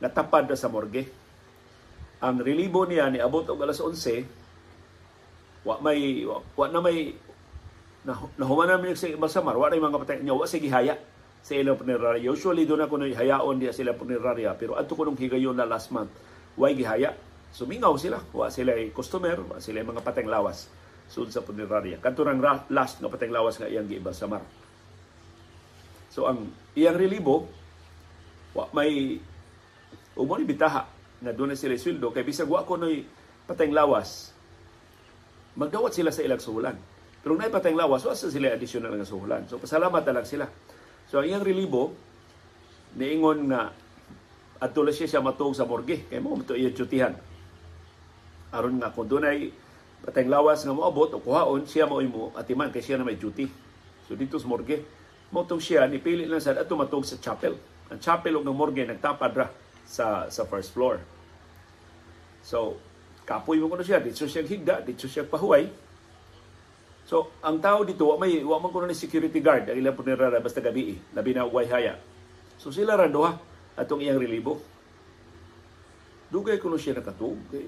natapad 0.00 0.48
na 0.48 0.56
sa 0.56 0.72
morgue. 0.72 1.04
Ang 2.24 2.40
relibo 2.40 2.86
niya 2.88 3.12
ni 3.12 3.20
abot 3.20 3.44
og 3.44 3.60
alas 3.60 3.82
11 3.82 4.24
wa 5.66 5.76
may 5.84 6.24
wa, 6.24 6.40
wa 6.40 6.66
na 6.70 6.80
may 6.80 7.12
na, 8.06 8.14
nahuman 8.40 8.70
namin 8.70 8.96
sa 8.96 9.10
Balsamar, 9.18 9.58
wa 9.58 9.68
na 9.68 9.76
mga 9.76 10.00
patay 10.00 10.18
niya, 10.22 10.32
wa 10.32 10.48
sige 10.48 10.70
haya 10.70 10.96
sa 11.42 11.52
ilang 11.56 11.78
punerarya. 11.78 12.28
Usually 12.28 12.68
doon 12.68 12.84
ako 12.84 13.00
hayaon 13.08 13.56
diya 13.62 13.72
sila 13.72 13.96
punerarya 13.96 14.52
pero 14.58 14.76
adto 14.76 14.92
ko 14.94 15.06
nung 15.08 15.18
higayon 15.18 15.56
na 15.56 15.64
last 15.64 15.90
month 15.94 16.12
way 16.58 16.74
gihaya. 16.74 17.14
Sumingaw 17.48 17.96
sila, 17.96 18.20
wa 18.36 18.52
sila 18.52 18.76
customer, 18.92 19.40
wa 19.40 19.56
sila 19.56 19.80
mga 19.80 20.04
pateng 20.04 20.28
lawas 20.28 20.68
sud 21.08 21.32
sa 21.32 21.40
punerarya. 21.40 21.96
Kanto 21.98 22.20
nang 22.26 22.42
last 22.68 23.00
nga 23.00 23.08
pateng 23.08 23.32
lawas 23.32 23.56
nga 23.56 23.70
iyang 23.70 23.88
giiba 23.88 24.12
sa 24.12 24.28
mar. 24.28 24.44
So 26.12 26.28
ang 26.28 26.52
iyang 26.76 27.00
relibo 27.00 27.48
wa 28.52 28.68
may 28.76 29.16
umon 30.18 30.44
bitaha 30.44 30.84
na 31.24 31.32
doon 31.32 31.56
sila 31.56 31.78
sweldo 31.78 32.12
kay 32.12 32.26
bisag 32.26 32.50
wa 32.50 32.66
ko 32.66 32.76
noy 32.76 33.06
pateng 33.48 33.72
lawas 33.72 34.36
magdawat 35.58 35.90
sila 35.90 36.14
sa 36.14 36.22
ilang 36.22 36.38
suhulan. 36.38 36.78
Pero 37.18 37.34
na 37.34 37.50
pateng 37.50 37.74
lawas, 37.74 38.06
wa 38.06 38.14
sila 38.14 38.54
additional 38.54 38.94
nga 38.94 39.02
suhulan. 39.02 39.42
So 39.50 39.58
pasalamat 39.58 40.06
na 40.06 40.22
lang 40.22 40.26
sila. 40.26 40.46
So 41.08 41.20
ang 41.20 41.26
iyang 41.28 41.44
relibo, 41.44 41.96
niingon 43.00 43.48
nga 43.48 43.72
adto 44.60 44.84
siya 44.92 45.08
siya 45.08 45.24
matug 45.24 45.56
sa 45.56 45.64
morgue 45.64 46.04
kay 46.04 46.20
mo 46.20 46.36
to 46.44 46.52
iyang 46.52 46.76
tutihan. 46.76 47.14
Aron 48.52 48.76
nga 48.76 48.92
kung 48.92 49.08
dunay 49.08 49.48
pateng 50.04 50.28
lawas 50.28 50.62
nga 50.62 50.76
moabot 50.76 51.08
o 51.16 51.18
kuhaon 51.20 51.64
siya 51.64 51.88
mo 51.88 52.04
imo 52.04 52.30
atiman 52.36 52.68
kay 52.68 52.84
siya 52.84 53.00
na 53.00 53.08
may 53.08 53.16
duty. 53.16 53.48
So 54.04 54.16
dito 54.16 54.36
sa 54.36 54.48
morgue, 54.48 54.84
mo 55.32 55.44
siya 55.44 55.88
nipili 55.88 56.28
lang 56.28 56.44
sa 56.44 56.52
adto 56.52 56.76
matug 56.76 57.04
sa 57.08 57.16
chapel. 57.16 57.56
Ang 57.88 58.00
chapel 58.04 58.36
ug 58.36 58.44
ng 58.44 58.52
morgue 58.52 58.84
nagtapad 58.84 59.32
ra 59.32 59.48
sa 59.88 60.28
sa 60.28 60.44
first 60.44 60.76
floor. 60.76 61.00
So 62.44 62.76
kapoy 63.24 63.56
mo 63.60 63.72
kuno 63.72 63.80
siya 63.80 64.04
dito 64.04 64.28
siya 64.28 64.44
higda, 64.44 64.84
dito 64.84 65.08
siya 65.08 65.24
pahuway 65.24 65.87
So, 67.08 67.32
ang 67.40 67.56
tao 67.64 67.88
dito, 67.88 68.04
wa 68.04 68.20
may 68.20 68.44
wa 68.44 68.60
man 68.60 68.68
kuno 68.68 68.84
ni 68.84 68.92
security 68.92 69.40
guard 69.40 69.64
ang 69.72 69.80
ilang 69.80 69.96
punerara 69.96 70.44
basta 70.44 70.60
gabi, 70.60 70.92
eh, 70.92 70.98
labi 71.16 71.32
na 71.32 71.48
way 71.48 71.64
haya. 71.64 71.96
So 72.58 72.74
sila 72.74 72.98
ra 72.98 73.06
duha 73.06 73.38
atong 73.78 74.02
iyang 74.02 74.18
relibo. 74.18 74.58
Dugay 76.28 76.60
kuno 76.60 76.76
siya 76.76 76.98
nakatug 76.98 77.38
kay 77.48 77.64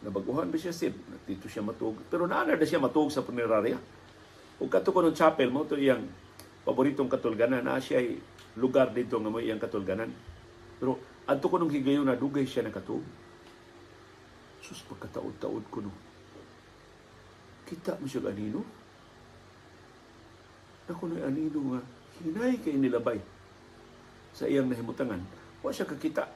nabaguhan 0.00 0.48
ba 0.48 0.56
siya 0.56 0.72
sid 0.72 0.96
dito 1.28 1.50
siya 1.50 1.60
matug. 1.60 1.98
Pero 2.08 2.24
naana 2.24 2.56
na 2.56 2.64
siya 2.64 2.80
matug 2.80 3.12
sa 3.12 3.20
punerarya 3.20 3.76
ug 4.56 4.70
kato 4.70 4.94
kuno 4.94 5.12
chapel 5.12 5.52
mo 5.52 5.68
to 5.68 5.76
iyang 5.76 6.06
paboritong 6.64 7.10
katulganan. 7.10 7.66
Na 7.66 7.82
siya 7.82 8.00
lugar 8.56 8.94
dito 8.94 9.20
nga 9.20 9.28
mo 9.28 9.42
iyang 9.42 9.60
katulganan. 9.60 10.08
Pero 10.80 10.96
adto 11.28 11.52
ko 11.52 11.60
nung 11.60 11.74
higayon 11.74 12.08
na 12.08 12.16
dugay 12.16 12.46
siya 12.48 12.64
nakatug. 12.64 13.04
Sus 14.64 14.80
pagkataod-taod 14.88 15.68
ko 15.68 15.84
no 15.84 15.92
kita 17.70 17.94
mo 18.02 18.10
siya 18.10 18.26
anino. 18.26 18.66
Ako 20.90 21.06
na 21.06 21.22
anino 21.22 21.58
nga, 21.70 21.80
hinay 22.18 22.58
kay 22.58 22.74
nilabay 22.74 23.22
sa 24.34 24.50
iyang 24.50 24.66
nahimutangan. 24.66 25.22
Wa 25.62 25.70
siya 25.70 25.86
kakita 25.86 26.26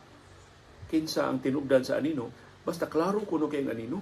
kinsa 0.86 1.26
ang 1.26 1.42
tinugdan 1.42 1.82
sa 1.82 1.98
anino, 1.98 2.30
basta 2.62 2.86
klaro 2.86 3.26
kuno 3.26 3.50
kay 3.50 3.66
anino. 3.66 3.98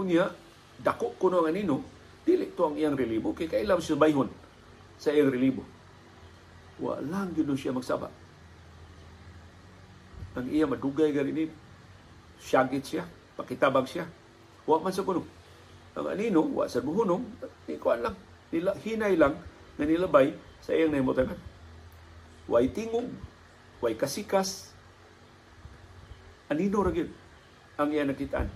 Unya, 0.00 0.32
dako 0.80 1.12
kuno 1.20 1.44
ang 1.44 1.52
anino, 1.52 1.84
dili 2.24 2.48
to 2.56 2.72
ang 2.72 2.80
iyang 2.80 2.96
relibo, 2.96 3.36
kay 3.36 3.52
kailam 3.52 3.84
siya 3.84 4.00
bayhon 4.00 4.32
sa 4.96 5.12
iyang 5.12 5.28
relibo. 5.28 5.60
Wa 6.80 7.04
lang 7.04 7.36
yun 7.36 7.52
siya 7.52 7.76
magsaba. 7.76 8.08
Ang 10.40 10.48
iya 10.48 10.64
madugay 10.64 11.12
ganin, 11.12 11.52
syagit 12.40 12.82
siya, 12.82 13.04
pakitabag 13.36 13.86
siya, 13.86 14.08
Wa 14.64 14.80
man 14.80 14.92
sa 14.92 15.04
kuno. 15.04 15.24
Ang 15.94 16.06
anino, 16.10 16.42
wa 16.42 16.66
sa 16.66 16.82
buhunong, 16.82 17.22
ni 17.68 17.76
kuan 17.78 18.02
lang. 18.02 18.16
Nila, 18.50 18.74
hinay 18.80 19.14
lang 19.14 19.38
na 19.78 19.84
nilabay 19.84 20.34
sa 20.58 20.72
iyang 20.74 20.90
nahimutangan. 20.90 21.38
Way 22.48 22.72
tingog, 22.72 23.08
way 23.84 23.94
kasikas. 23.94 24.72
Anino 26.50 26.82
ra 26.82 26.92
ang 27.78 27.88
iyang 27.92 28.10
nakitaan. 28.10 28.48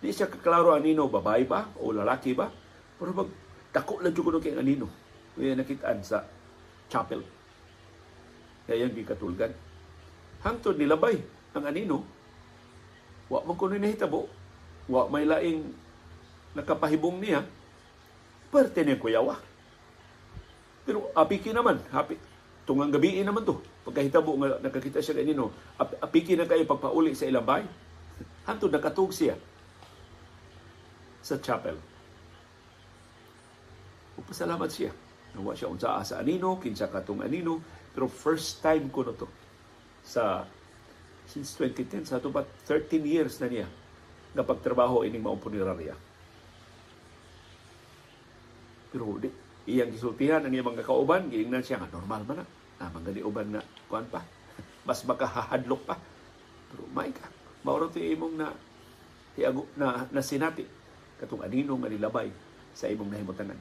Di 0.00 0.12
siya 0.12 0.30
kaklaro 0.30 0.76
anino, 0.76 1.10
babae 1.10 1.44
ba 1.44 1.68
o 1.80 1.90
lalaki 1.90 2.36
ba? 2.36 2.48
Pero 2.96 3.12
pag 3.12 3.28
dako 3.72 4.00
lang 4.00 4.14
jud 4.14 4.38
kay 4.40 4.56
anino. 4.56 4.88
Iyang 5.36 5.60
nakitaan 5.60 6.00
sa 6.00 6.24
chapel. 6.88 7.20
Kaya 8.66 8.86
yung 8.86 8.96
gikatulgan. 8.96 9.52
Hangtod 10.46 10.78
nilabay 10.78 11.18
ang 11.56 11.64
anino, 11.66 12.04
wa 13.26 13.42
man 13.42 13.56
kuno 13.58 13.74
nahitabo 13.74 14.35
wa 14.86 15.10
may 15.10 15.26
laing 15.26 15.66
nakapahibong 16.54 17.18
niya, 17.20 17.44
parte 18.48 18.80
niya 18.82 18.96
kuyawa. 18.96 19.36
Pero 20.86 21.10
apiki 21.12 21.50
naman, 21.50 21.82
happy. 21.90 22.16
Tungang 22.66 22.94
gabi 22.94 23.22
naman 23.22 23.46
to. 23.46 23.58
Pagkahitabo 23.86 24.34
nga 24.42 24.58
nakakita 24.62 25.02
siya 25.02 25.22
kanino, 25.22 25.54
apiki 25.78 26.34
na 26.34 26.46
kayo 26.46 26.66
pagpauli 26.66 27.14
sa 27.14 27.26
ilang 27.26 27.46
bahay. 27.46 27.66
Hantod 28.48 28.70
nakatug 28.70 29.10
siya 29.10 29.38
sa 31.22 31.38
chapel. 31.42 31.78
Upasalamat 34.18 34.70
siya. 34.70 34.90
Nawa 35.36 35.52
siya 35.52 35.68
unsa 35.68 36.00
sa 36.06 36.22
anino, 36.22 36.56
kinsa 36.56 36.88
katong 36.88 37.20
anino, 37.20 37.60
pero 37.92 38.08
first 38.08 38.62
time 38.64 38.88
ko 38.88 39.04
na 39.04 39.12
to 39.12 39.28
sa 40.06 40.46
since 41.26 41.58
2010 41.58 42.06
sa 42.06 42.22
to 42.22 42.30
pa 42.30 42.46
13 42.70 43.02
years 43.02 43.42
na 43.42 43.50
niya 43.50 43.66
nga 44.36 44.44
pagtrabaho 44.44 45.00
ining 45.08 45.24
maong 45.24 45.40
punerarya. 45.40 45.96
Pero 48.92 49.16
di, 49.16 49.32
iyang 49.72 49.88
gisultihan 49.88 50.44
ang 50.44 50.52
iyang 50.52 50.68
mga 50.68 50.84
kauban, 50.84 51.32
giingnan 51.32 51.64
siya 51.64 51.80
nga 51.80 51.88
normal 51.88 52.22
man 52.28 52.44
na. 52.44 52.46
Ah, 52.76 52.92
mga 52.92 53.24
uban 53.24 53.48
na 53.56 53.64
kuan 53.88 54.04
pa. 54.12 54.20
Mas 54.86 55.00
makahahadlok 55.08 55.82
pa. 55.88 55.96
Pero 56.68 56.84
may 56.92 57.08
ka. 57.08 57.24
Mauro 57.64 57.88
ti 57.88 58.04
imong 58.12 58.36
na 58.36 58.52
hiago 59.34 59.66
na 59.74 60.04
nasinati 60.12 60.64
katong 61.16 61.44
anino 61.44 61.76
nga 61.80 61.88
nilabay 61.88 62.28
sa 62.76 62.92
imong 62.92 63.10
nahimutanan. 63.10 63.58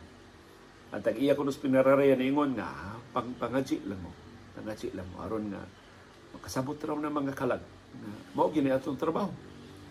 Ang 0.91 1.01
tag 1.01 1.17
iya 1.17 1.33
kunos 1.33 1.57
pinararaya 1.57 2.19
ingon 2.19 2.59
nga 2.59 2.99
pang 3.15 3.31
pangaji 3.39 3.81
lang 3.87 3.99
mo. 4.03 4.11
Pangaji 4.55 4.91
lang 4.91 5.07
mo 5.09 5.23
aron 5.23 5.51
nga 5.51 5.63
makasabot 6.35 6.75
raw 6.75 6.99
ng 6.99 7.15
mga 7.15 7.33
kalag 7.33 7.63
na 7.95 8.11
mao 8.35 8.51
gini 8.51 8.71
atong 8.71 8.99
trabaho. 8.99 9.31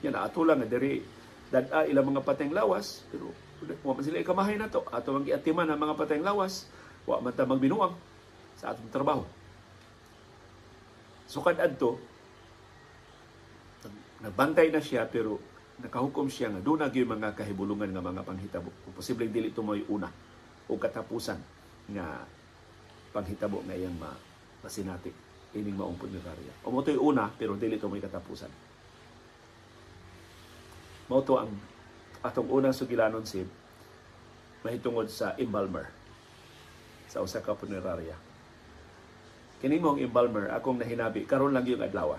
Yan 0.04 0.20
ato 0.20 0.44
lang 0.44 0.60
diri 0.68 1.00
dad-a 1.48 1.88
ilang 1.88 2.12
mga 2.12 2.22
pateng 2.24 2.52
lawas 2.52 3.08
pero 3.08 3.32
wa 3.64 3.96
man 3.96 4.04
sila 4.04 4.20
ikamahay 4.20 4.60
na 4.60 4.68
to 4.68 4.84
ato 4.92 5.16
ang 5.16 5.24
giatiman 5.24 5.64
ang 5.64 5.80
mga 5.80 5.96
pateng 5.96 6.20
lawas 6.20 6.68
wa 7.08 7.24
man 7.24 7.32
ta 7.32 7.48
magbinuang 7.48 7.96
sa 8.60 8.76
atong 8.76 8.92
trabaho. 8.92 9.24
So 11.24 11.40
kad 11.40 11.56
adto 11.56 11.96
nagbantay 14.20 14.68
na 14.68 14.84
siya 14.84 15.08
pero 15.08 15.40
nakahukom 15.80 16.28
siya 16.28 16.52
nga 16.52 16.60
doon 16.60 16.84
nagyoy 16.84 17.08
mga 17.08 17.32
kahibulungan 17.32 17.88
nga 17.90 18.04
mga 18.04 18.22
panghitabo. 18.28 18.68
Posibleng 18.92 19.32
dili 19.32 19.50
ito 19.50 19.64
mo'y 19.64 19.88
una 19.88 20.12
o 20.68 20.76
katapusan 20.76 21.40
nga 21.96 22.28
panghitabo 23.16 23.64
nga 23.64 23.74
iyang 23.76 23.96
ma 23.96 24.12
masinati 24.60 25.08
ining 25.54 25.76
maong 25.76 25.96
punerarya. 25.96 26.64
O 26.66 26.72
mo 26.72 26.84
una 26.84 27.32
pero 27.32 27.56
dili 27.56 27.80
ito 27.80 27.88
mo'y 27.88 28.04
katapusan. 28.04 28.73
Mao 31.08 31.20
to 31.20 31.36
ang 31.36 31.52
atong 32.24 32.48
unang 32.48 32.72
sugilanon 32.72 33.28
si 33.28 33.44
mahitungod 34.64 35.12
sa 35.12 35.36
embalmer 35.36 35.84
sa 37.04 37.20
usa 37.20 37.44
ka 37.44 37.52
punerarya. 37.52 38.16
Kini 39.60 39.76
mong 39.76 40.00
embalmer 40.00 40.48
akong 40.50 40.80
nahinabi 40.80 41.28
karon 41.28 41.52
lang 41.52 41.68
yung 41.68 41.84
adlaw. 41.84 42.16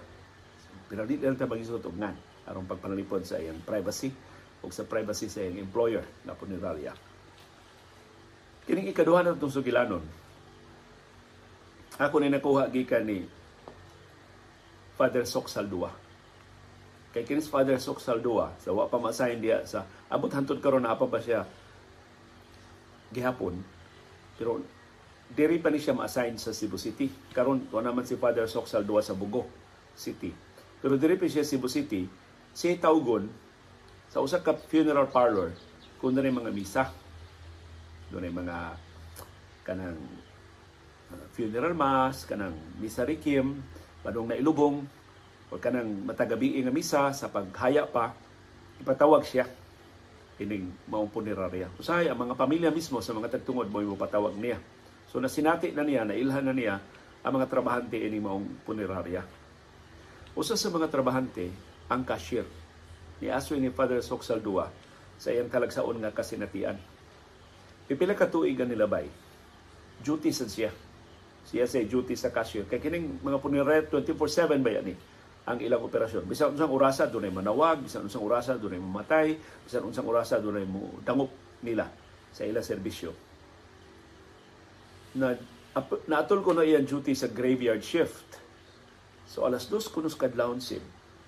Pero 0.86 1.02
di 1.10 1.18
lang 1.18 1.34
ta 1.34 1.50
magisot 1.50 1.82
og 1.82 1.98
ngan 1.98 2.16
aron 2.46 2.70
pagpanalipod 2.70 3.26
sa 3.26 3.42
iyang 3.42 3.58
privacy 3.66 4.14
o 4.62 4.70
sa 4.70 4.86
privacy 4.86 5.26
sa 5.26 5.42
iyang 5.42 5.66
employer 5.66 6.06
na 6.22 6.38
punerarya. 6.38 6.94
Kining 8.70 8.94
ikaduha 8.94 9.26
na 9.26 9.34
itong 9.34 9.54
sugilanon. 9.54 10.06
Ako 11.98 12.22
ni 12.22 12.30
nakuha 12.30 12.70
gikan 12.70 13.06
ni 13.06 13.26
Father 14.98 15.26
Sok 15.26 15.50
Saldua. 15.50 16.05
Kay 17.16 17.24
kinis 17.24 17.48
Father 17.48 17.80
Sok 17.80 18.04
Saldua, 18.04 18.52
sa 18.60 18.76
wa 18.76 18.92
pa 18.92 19.00
masahin 19.00 19.40
diya 19.40 19.64
sa 19.64 19.88
abot 20.12 20.28
hantod 20.28 20.60
karon 20.60 20.84
na 20.84 21.00
pa 21.00 21.08
ba 21.08 21.24
siya 21.24 21.48
gihapon. 23.16 23.56
Pero 24.36 24.60
diri 25.32 25.64
pa 25.64 25.72
ni 25.72 25.80
siya 25.80 25.96
ma-assign 25.96 26.36
sa 26.36 26.52
Cebu 26.52 26.76
City. 26.76 27.08
Karon 27.32 27.72
wa 27.72 27.80
naman 27.80 28.04
si 28.04 28.20
Father 28.20 28.44
Sok 28.52 28.68
Saldua 28.68 29.00
sa 29.00 29.16
Bugo 29.16 29.48
City. 29.96 30.36
Pero 30.84 31.00
diri 31.00 31.16
pa 31.16 31.24
siya 31.24 31.48
Cebu 31.48 31.72
City, 31.72 32.04
si 32.52 32.76
tawgon 32.76 33.32
sa 34.12 34.20
usa 34.20 34.44
ka 34.44 34.52
funeral 34.68 35.08
parlor 35.08 35.56
kung 36.04 36.12
na 36.12 36.20
mga 36.20 36.52
misa. 36.52 36.92
Doon 38.12 38.28
mga 38.28 38.76
kanang 39.64 39.98
funeral 41.32 41.72
mass, 41.72 42.28
kanang 42.28 42.60
misa 42.76 43.08
requiem, 43.08 43.64
padung 44.04 44.28
na 44.28 44.36
ilubong, 44.36 44.84
o 45.56 45.60
matagabi 46.04 46.60
nga 46.60 46.74
misa 46.76 47.08
sa 47.16 47.32
paghaya 47.32 47.88
pa, 47.88 48.12
ipatawag 48.84 49.24
siya 49.24 49.48
ining 50.36 50.68
maong 50.92 51.08
punerarya. 51.08 51.72
Usahay, 51.80 52.12
ang 52.12 52.20
mga 52.20 52.36
pamilya 52.36 52.68
mismo 52.68 53.00
sa 53.00 53.16
mga 53.16 53.40
tagtungod 53.40 53.72
mo 53.72 53.80
patawag 53.96 54.36
niya. 54.36 54.60
So 55.08 55.24
nasinati 55.24 55.72
na 55.72 55.88
niya, 55.88 56.04
nailhan 56.04 56.44
na 56.44 56.52
niya 56.52 56.76
ang 57.24 57.32
mga 57.40 57.48
trabahante 57.48 57.96
ining 57.96 58.20
maong 58.20 58.48
punerarya. 58.68 59.24
Usa 60.36 60.60
sa 60.60 60.68
mga 60.68 60.92
trabahante, 60.92 61.48
ang 61.88 62.04
cashier. 62.04 62.44
Ni 63.24 63.32
Aswin 63.32 63.64
ni 63.64 63.72
Father 63.72 64.04
Soksal 64.04 64.44
Dua 64.44 64.68
sa 65.16 65.32
iyang 65.32 65.48
kalagsaon 65.48 66.04
nga 66.04 66.12
kasinatian. 66.12 66.76
Pipila 67.88 68.12
ka 68.12 68.28
tuig 68.28 68.60
ang 68.60 68.68
nilabay. 68.68 69.08
Duty 70.04 70.36
sa 70.36 70.44
siya. 70.52 70.76
Siya 71.48 71.64
sa 71.64 71.80
duty 71.80 72.20
sa 72.20 72.36
cashier. 72.36 72.68
Kaya 72.68 72.84
kining 72.84 73.24
mga 73.24 73.40
punerarya 73.40 73.88
24-7 73.88 74.60
ba 74.60 74.72
yan 74.76 74.92
eh? 74.92 74.98
Ang 75.46 75.58
ilang 75.62 75.86
operasyon. 75.86 76.26
Bisan 76.26 76.58
unsang 76.58 76.74
orasa 76.74 77.06
dunay 77.06 77.30
manawag, 77.30 77.86
bisan 77.86 78.10
unsang 78.10 78.26
orasa 78.26 78.58
dunay 78.58 78.82
mamatay, 78.82 79.38
bisan 79.38 79.86
unsang 79.86 80.10
orasa 80.10 80.42
dunay 80.42 80.66
mo 80.66 80.98
dangop 81.06 81.30
nila 81.62 81.86
sa 82.34 82.44
ilang 82.44 82.66
serbisyo. 82.66 83.14
Na 85.16 85.38
naatol 86.10 86.42
ko 86.42 86.52
na 86.58 86.66
iyan 86.66 86.84
duty 86.84 87.14
sa 87.14 87.30
graveyard 87.30 87.86
shift. 87.86 88.42
So 89.30 89.46
alas 89.46 89.70
dos 89.70 89.86
kunos 89.86 90.18
kadlawon 90.18 90.60
sim. 90.60 90.82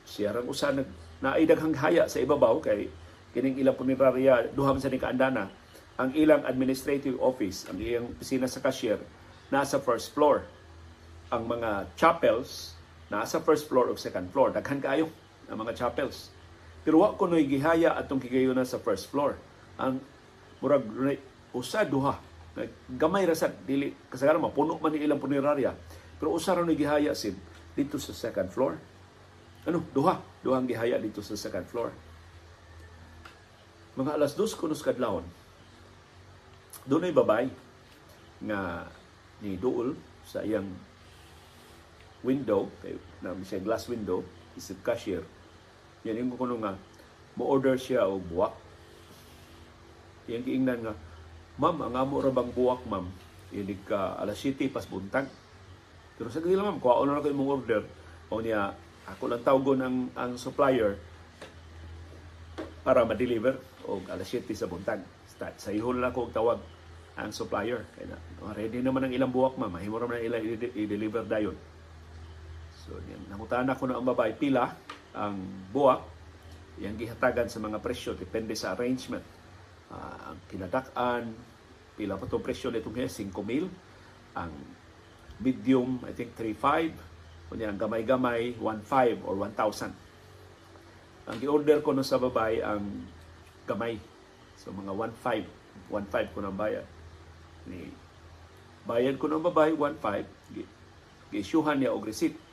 Siya 0.08 0.34
rang 0.34 0.50
usa 0.50 0.74
nag 0.74 0.90
naaidaghang 1.22 1.78
haya 1.78 2.06
sa 2.06 2.22
ibabaw 2.22 2.62
kay 2.62 2.90
kining 3.34 3.58
ilang 3.62 3.78
punerarya 3.78 4.50
duham 4.54 4.78
sa 4.78 4.90
ni 4.90 5.02
kaandana 5.02 5.50
ang 5.98 6.14
ilang 6.14 6.46
administrative 6.46 7.18
office, 7.18 7.66
ang 7.66 7.82
iyang 7.82 8.06
opisina 8.06 8.46
sa 8.46 8.62
cashier 8.62 9.02
nasa 9.50 9.82
first 9.82 10.14
floor. 10.14 10.46
Ang 11.34 11.50
mga 11.50 11.90
chapels 11.98 12.77
Nasa 13.08 13.40
first 13.40 13.72
floor 13.72 13.92
o 13.92 13.96
second 13.96 14.28
floor. 14.32 14.52
Daghan 14.52 14.84
kaayo 14.84 15.08
ang 15.48 15.64
mga 15.64 15.76
chapels. 15.76 16.32
Pero 16.84 17.04
wa 17.04 17.16
ko 17.16 17.28
noy 17.28 17.48
gihaya 17.48 17.96
atong 17.96 18.20
kigayunan 18.20 18.68
sa 18.68 18.80
first 18.80 19.08
floor. 19.12 19.36
Ang 19.80 20.00
murag 20.60 20.84
usa 21.56 21.88
duha. 21.88 22.20
Gamay 22.90 23.24
ra 23.30 23.38
sad 23.38 23.54
dili 23.64 23.94
kasagaran 24.10 24.42
mapuno 24.42 24.80
man 24.80 24.92
ni 24.92 25.04
ilang 25.04 25.22
punerarya. 25.22 25.72
Pero 26.20 26.36
usa 26.36 26.56
ra 26.56 26.64
gihaya 26.68 27.16
sid 27.16 27.36
dito 27.78 27.96
sa 28.02 28.12
second 28.12 28.50
floor. 28.52 28.74
Ano, 29.68 29.84
duha, 29.92 30.16
duhang 30.42 30.64
gihaya 30.64 30.96
dito 30.96 31.20
sa 31.20 31.36
second 31.36 31.68
floor. 31.68 31.92
Mga 34.00 34.16
alas 34.16 34.34
dos 34.40 34.56
kunos 34.56 34.80
kadlawon. 34.80 35.28
Doon 36.88 37.04
ay 37.04 37.14
babay 37.14 37.46
nga 38.48 38.88
ni 39.44 39.60
Duol 39.60 39.92
sa 40.24 40.40
iyang 40.40 40.72
window, 42.28 42.68
kay 42.84 43.00
na 43.24 43.32
siya 43.40 43.64
glass 43.64 43.88
window, 43.88 44.20
isip 44.60 44.84
cashier. 44.84 45.24
Yan 46.04 46.28
yung 46.28 46.36
kuno 46.36 46.60
nga 46.60 46.76
mo-order 47.40 47.80
siya 47.80 48.04
og 48.04 48.28
buwak. 48.28 48.52
Yang 50.28 50.44
giingnan 50.52 50.80
nga, 50.84 50.94
Ma'am, 51.58 51.90
ang 51.90 51.94
amo 51.98 52.22
ra 52.22 52.30
bang 52.30 52.54
buwak, 52.54 52.86
ma'am? 52.86 53.10
Ini 53.50 53.82
ka 53.82 54.14
alas 54.22 54.38
7 54.38 54.70
pas 54.70 54.86
buntag. 54.86 55.26
Pero 56.14 56.30
sa 56.30 56.38
gila, 56.38 56.70
ma'am, 56.70 56.78
kuha 56.78 57.02
na 57.02 57.18
ako 57.18 57.34
imong 57.34 57.50
order. 57.50 57.82
O 58.30 58.38
niya, 58.38 58.78
ako 59.10 59.24
lang 59.26 59.42
tawgon 59.42 59.82
ang, 59.82 59.98
ang 60.14 60.38
supplier 60.38 61.02
para 62.86 63.02
ma-deliver 63.10 63.58
o 63.90 64.06
alas 64.06 64.30
7 64.30 64.46
sa 64.54 64.70
buntag. 64.70 65.02
Sa 65.58 65.74
ihon 65.74 65.98
lang 65.98 66.14
ako 66.14 66.30
tawag 66.30 66.62
ang 67.18 67.34
supplier. 67.34 67.82
Kaya 67.98 68.14
na, 68.14 68.54
ready 68.54 68.86
naman 68.86 69.10
ang 69.10 69.14
ilang 69.18 69.34
buwak, 69.34 69.58
ma'am. 69.58 69.74
Mahimo 69.74 69.98
naman 69.98 70.22
ang 70.22 70.26
ilang 70.30 70.44
i-deliver 70.78 71.26
dayon. 71.26 71.58
So, 72.88 72.96
yan. 73.04 73.20
Nangutaan 73.28 73.68
ako 73.68 73.92
na 73.92 74.00
ang 74.00 74.08
babae 74.08 74.32
pila 74.40 74.72
ang 75.12 75.36
buwak. 75.76 76.08
Yang 76.80 77.04
gihatagan 77.04 77.52
sa 77.52 77.60
mga 77.60 77.84
presyo. 77.84 78.16
Depende 78.16 78.56
sa 78.56 78.72
arrangement. 78.72 79.26
Uh, 79.92 80.32
ang 80.32 80.38
kinadak-an, 80.48 81.36
pila 82.00 82.16
pa 82.16 82.24
itong 82.24 82.46
presyo 82.46 82.72
nitong 82.72 82.96
5 82.96 83.36
mil. 83.44 83.68
Ang 84.40 84.52
medium, 85.44 86.00
I 86.08 86.16
think 86.16 86.32
3.5. 86.40 86.96
Kunya 87.52 87.68
ang 87.68 87.80
gamay-gamay, 87.80 88.56
1.5 88.60 89.28
or 89.28 89.36
1,000. 89.36 89.92
Ang 91.28 91.38
i-order 91.44 91.84
ko 91.84 91.92
no 91.92 92.08
sa 92.08 92.16
babae 92.16 92.64
ang 92.64 93.04
gamay. 93.68 94.00
So 94.56 94.72
mga 94.72 94.96
1.5. 94.96 95.92
1.5 95.92 96.34
ko 96.36 96.40
nang 96.40 96.56
bayad. 96.56 96.88
Ni 97.68 97.92
bayad 98.88 99.20
ko 99.20 99.28
ng 99.28 99.44
babae 99.44 99.76
1.5. 99.76 100.24
Gi-issuehan 101.28 101.84
niya 101.84 101.92
og 101.92 102.08
receipt 102.08 102.47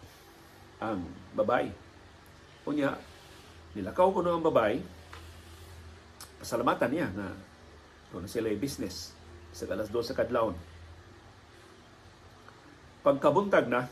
ang 0.80 1.02
babae. 1.34 1.70
Unya, 2.64 2.96
nilakaw 3.74 4.08
ko 4.14 4.20
ang 4.22 4.42
babae, 4.42 4.78
pasalamatan 6.40 6.90
niya 6.90 7.08
na 7.12 7.34
doon 8.14 8.30
sila 8.30 8.46
yung 8.50 8.62
business 8.62 9.10
sa 9.54 9.66
alas 9.70 9.90
2 9.90 10.02
sa 10.02 10.14
kadlawon. 10.14 10.54
Pagkabuntag 13.04 13.68
na, 13.68 13.90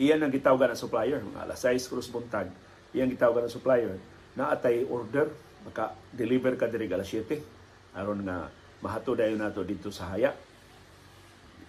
iyan 0.00 0.22
ang 0.22 0.32
gitawagan 0.32 0.72
ng 0.72 0.80
supplier. 0.80 1.20
Mga 1.20 1.40
alas 1.44 1.60
6 1.66 1.90
krus 1.90 2.08
buntag, 2.08 2.48
iyan 2.94 3.10
gitawagan 3.10 3.48
ng 3.48 3.52
supplier 3.52 3.96
na 4.38 4.54
atay 4.54 4.86
order, 4.86 5.28
maka-deliver 5.66 6.56
ka 6.56 6.70
diri 6.70 6.88
alas 6.88 7.10
7 7.10 7.60
aron 7.94 8.22
nga 8.22 8.46
mahato 8.80 9.12
dayon 9.18 9.42
nato 9.42 9.66
dito 9.66 9.90
sa 9.90 10.14
haya. 10.14 10.32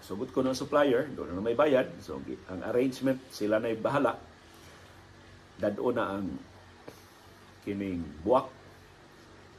Sugot 0.01 0.33
ko 0.33 0.41
ng 0.41 0.57
supplier, 0.57 1.05
doon 1.13 1.37
na 1.37 1.45
may 1.45 1.57
bayad. 1.57 1.87
So, 2.01 2.17
ang 2.49 2.61
arrangement, 2.65 3.21
sila 3.29 3.61
na 3.61 3.73
bahala. 3.77 4.17
Dado 5.61 5.93
na 5.93 6.17
ang 6.17 6.25
kining 7.61 8.01
buwak. 8.25 8.49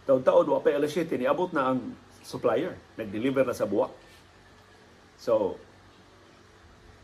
Taon-taon, 0.02 0.50
wa 0.50 0.58
pa 0.58 0.74
alas 0.74 0.90
7, 0.90 1.14
niabot 1.14 1.54
na 1.54 1.72
ang 1.72 1.94
supplier. 2.26 2.74
Nag-deliver 2.98 3.46
na 3.46 3.54
sa 3.54 3.70
buwak. 3.70 3.94
So, 5.14 5.54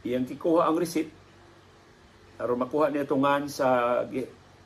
iyang 0.02 0.26
kikuha 0.26 0.66
ang 0.66 0.78
receipt 0.78 1.10
aron 2.38 2.62
makuha 2.62 2.90
niya 2.90 3.06
tungan 3.06 3.50
sa 3.50 4.02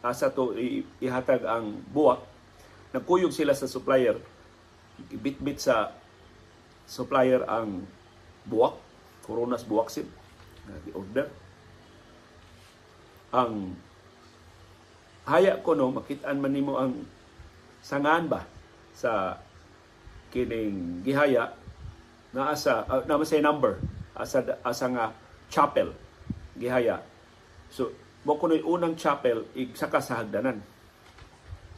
asa 0.04 0.28
to 0.28 0.52
ihatag 1.00 1.40
ang 1.48 1.80
buwak 1.88 2.20
nagkuyog 2.92 3.32
sila 3.32 3.56
sa 3.56 3.64
supplier 3.64 4.20
bit-bit 5.08 5.56
sa 5.56 5.96
supplier 6.84 7.40
ang 7.48 7.88
buwak 8.46 8.74
Coronas 9.22 9.62
buwak 9.62 9.88
sim. 9.88 10.10
Na 10.66 10.78
order. 10.94 11.26
Ang 13.32 13.78
haya 15.24 15.62
ko 15.62 15.78
no 15.78 15.94
makitaan 15.94 16.42
man 16.42 16.52
nimo 16.52 16.74
ang 16.76 17.06
sangan 17.78 18.26
ba 18.26 18.42
sa 18.92 19.38
kining 20.34 21.00
gihaya 21.06 21.54
naa 22.34 22.54
sa 22.58 22.82
uh, 22.90 23.02
naa 23.06 23.22
say 23.22 23.38
number 23.38 23.78
asa 24.18 24.42
asa 24.66 24.86
nga 24.90 25.04
chapel 25.48 25.94
gihaya. 26.58 27.00
So 27.70 27.94
mo 28.26 28.36
kunoy 28.36 28.62
unang 28.62 28.98
chapel 28.98 29.46
igsaka 29.54 30.02
sa 30.02 30.20
hagdanan. 30.20 30.60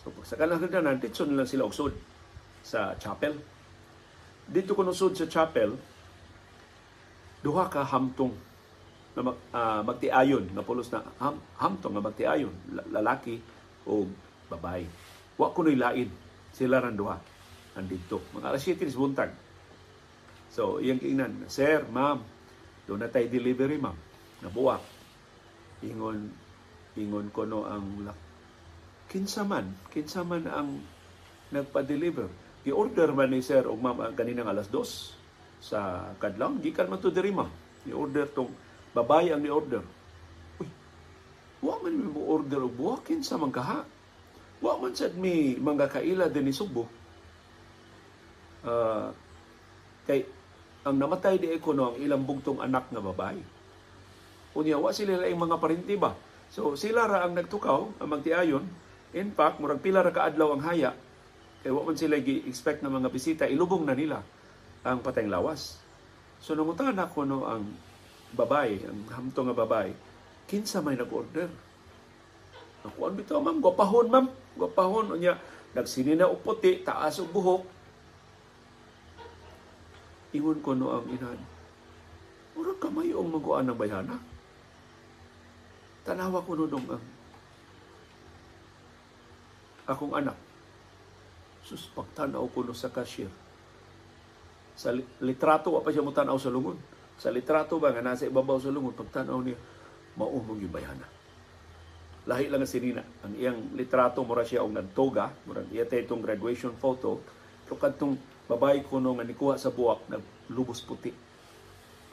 So 0.00 0.10
sa 0.24 0.40
kanang 0.40 0.64
hagdanan 0.64 1.00
ditso 1.00 1.28
lang 1.28 1.46
sila 1.46 1.68
og 1.68 1.76
sa 2.64 2.96
chapel. 2.96 3.36
Dito 4.44 4.76
kuno 4.76 4.92
sud 4.92 5.16
sa 5.16 5.28
chapel 5.28 5.76
duha 7.44 7.68
ka 7.68 7.84
hamtong 7.84 8.32
na 9.14 9.30
uh, 9.30 9.84
magtiayon 9.84 10.48
nga 10.56 10.64
pulos 10.64 10.88
na 10.88 11.04
ham, 11.20 11.36
hamtong 11.60 11.92
nga 11.92 12.02
magtiayon 12.02 12.54
lalaki 12.88 13.38
o 13.84 14.08
babae. 14.48 14.88
Wa 15.36 15.52
kunoy 15.52 15.76
lain. 15.76 16.08
Sila 16.56 16.80
ran 16.80 16.96
duha. 16.96 17.20
Andito 17.76 18.24
mga 18.32 18.48
alas 18.48 18.64
7 18.64 18.88
buntag. 18.96 19.30
So 20.48 20.80
iyang 20.80 21.02
kiingnan 21.02 21.46
sir 21.52 21.84
ma'am 21.84 22.24
doon 22.88 23.04
na 23.04 23.12
tayo 23.12 23.28
delivery 23.28 23.76
ma'am. 23.76 23.94
Nabuwak 24.40 24.82
ingon 25.84 26.32
ingon 26.96 27.28
ko 27.28 27.44
no 27.44 27.68
ang 27.68 28.08
kinsa 29.10 29.44
man 29.44 29.68
kinsa 29.92 30.24
man 30.24 30.48
ang 30.48 30.80
nagpa-deliver? 31.52 32.30
Gi-order 32.64 33.12
man 33.12 33.30
ni 33.30 33.44
sir 33.44 33.68
og 33.68 33.78
ma'am 33.78 34.16
kanina 34.16 34.46
alas 34.48 34.70
2 34.72 35.23
sa 35.64 36.12
kadlaw 36.20 36.60
gikan 36.60 36.92
man 36.92 37.00
to 37.00 37.08
diri 37.08 37.32
ma'am 37.32 37.48
ni-order 37.88 38.28
tong 38.28 38.52
babae 38.92 39.32
ang 39.32 39.40
ni-order. 39.40 39.80
Uy 40.60 40.68
wa 41.64 41.80
man 41.80 41.96
mi 41.96 42.08
order 42.12 42.60
og 42.68 42.76
buwakin 42.76 43.24
sa 43.24 43.40
mangkaha 43.40 43.80
wa 44.60 44.72
man 44.76 44.92
sad 44.92 45.16
mi 45.16 45.56
mga 45.56 45.88
kaila 45.88 46.28
din 46.28 46.52
ni 46.52 46.52
Subo. 46.52 46.84
Uh, 48.64 49.08
kay 50.04 50.28
ang 50.84 51.00
namatay 51.00 51.40
di 51.40 51.56
ko 51.56 51.72
no 51.72 51.92
ang 51.92 51.96
ilang 51.96 52.28
bugtong 52.28 52.60
anak 52.60 52.92
nga 52.92 53.00
babae. 53.00 53.40
Unya 54.54 54.76
wa 54.76 54.92
sila 54.92 55.24
laing 55.24 55.40
mga 55.40 55.56
parinti 55.56 55.96
ba? 55.96 56.12
So 56.52 56.76
sila 56.76 57.08
ra 57.08 57.24
ang 57.24 57.32
nagtukaw 57.32 58.04
ang 58.04 58.08
magtiayon. 58.12 58.64
In 59.16 59.32
fact 59.32 59.64
murag 59.64 59.80
pila 59.80 60.04
ra 60.04 60.12
ka 60.12 60.28
adlaw 60.28 60.52
ang 60.52 60.62
haya. 60.68 60.92
Kay 61.64 61.72
wa 61.72 61.88
man 61.88 61.96
sila 61.96 62.20
gi-expect 62.20 62.84
na 62.84 62.92
mga 62.92 63.08
bisita 63.08 63.48
ilubong 63.48 63.88
na 63.88 63.96
nila 63.96 64.20
ang 64.84 65.00
patayng 65.00 65.32
lawas. 65.32 65.80
So 66.44 66.52
nangutan 66.52 67.00
ako 67.00 67.24
no 67.24 67.48
ang 67.48 67.64
babae, 68.36 68.84
ang 68.84 69.00
hamto 69.08 69.40
nga 69.40 69.56
babae, 69.56 69.90
kinsa 70.44 70.84
may 70.84 70.92
nag-order. 70.92 71.48
Ako 72.84 73.08
ang 73.08 73.16
bitaw 73.16 73.40
ma'am, 73.40 73.64
gwapahon 73.64 74.12
ma'am, 74.12 74.26
gwapahon 74.60 75.16
unya 75.16 75.40
nagsinina 75.72 76.28
og 76.28 76.44
puti, 76.44 76.84
taas 76.84 77.16
og 77.16 77.32
buhok. 77.32 77.64
Ingon 80.36 80.60
ko 80.60 80.76
no 80.76 80.92
ang 80.92 81.08
inan. 81.08 81.40
Murag 82.52 82.76
kamay 82.76 83.08
ang 83.16 83.32
maguan 83.32 83.64
ng 83.72 83.78
bayana. 83.80 84.20
Tanawa 86.04 86.44
ko 86.44 86.52
no 86.60 86.68
dong 86.68 86.84
ang 86.92 87.04
akong 89.88 90.12
anak. 90.12 90.36
Sus, 91.64 91.88
pagtanaw 91.96 92.44
ko 92.52 92.60
no 92.60 92.76
sa 92.76 92.92
cashier 92.92 93.32
sa 94.74 94.90
litrato, 95.22 95.70
wa 95.70 95.80
pa 95.82 95.94
siya 95.94 96.02
mutanaw 96.02 96.34
sa 96.34 96.50
lungon. 96.50 96.74
Sa 97.14 97.30
litrato 97.30 97.78
ba, 97.78 97.94
nga 97.94 98.02
nasa 98.02 98.26
ibabaw 98.26 98.58
sa 98.58 98.74
lungon, 98.74 98.90
pagtanaw 98.90 99.38
niya, 99.38 99.58
maumong 100.18 100.66
yung 100.66 100.74
bayana. 100.74 101.06
Lahi 102.26 102.50
lang 102.50 102.66
si 102.66 102.82
Nina. 102.82 103.06
Ang 103.22 103.38
iyang 103.38 103.60
litrato, 103.78 104.26
mura 104.26 104.42
siya 104.42 104.66
og 104.66 104.74
nagtoga, 104.74 105.30
mura 105.46 105.62
iya 105.70 105.86
itong 105.86 106.24
graduation 106.24 106.74
photo, 106.74 107.22
pero 107.62 107.78
kadtong 107.78 108.18
babae 108.50 108.82
ko 108.82 108.98
nung 108.98 109.22
nga 109.22 109.26
nikuha 109.26 109.54
sa 109.54 109.70
buwak, 109.70 110.10
naglubos 110.10 110.82
puti. 110.82 111.14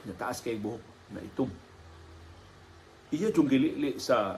Nataas 0.05 0.45
kay 0.45 0.57
buhok, 0.61 0.81
na 1.17 1.21
itom. 1.21 1.49
Iya 3.11 3.33
yung 3.33 3.49
gilili 3.49 3.97
sa 3.97 4.37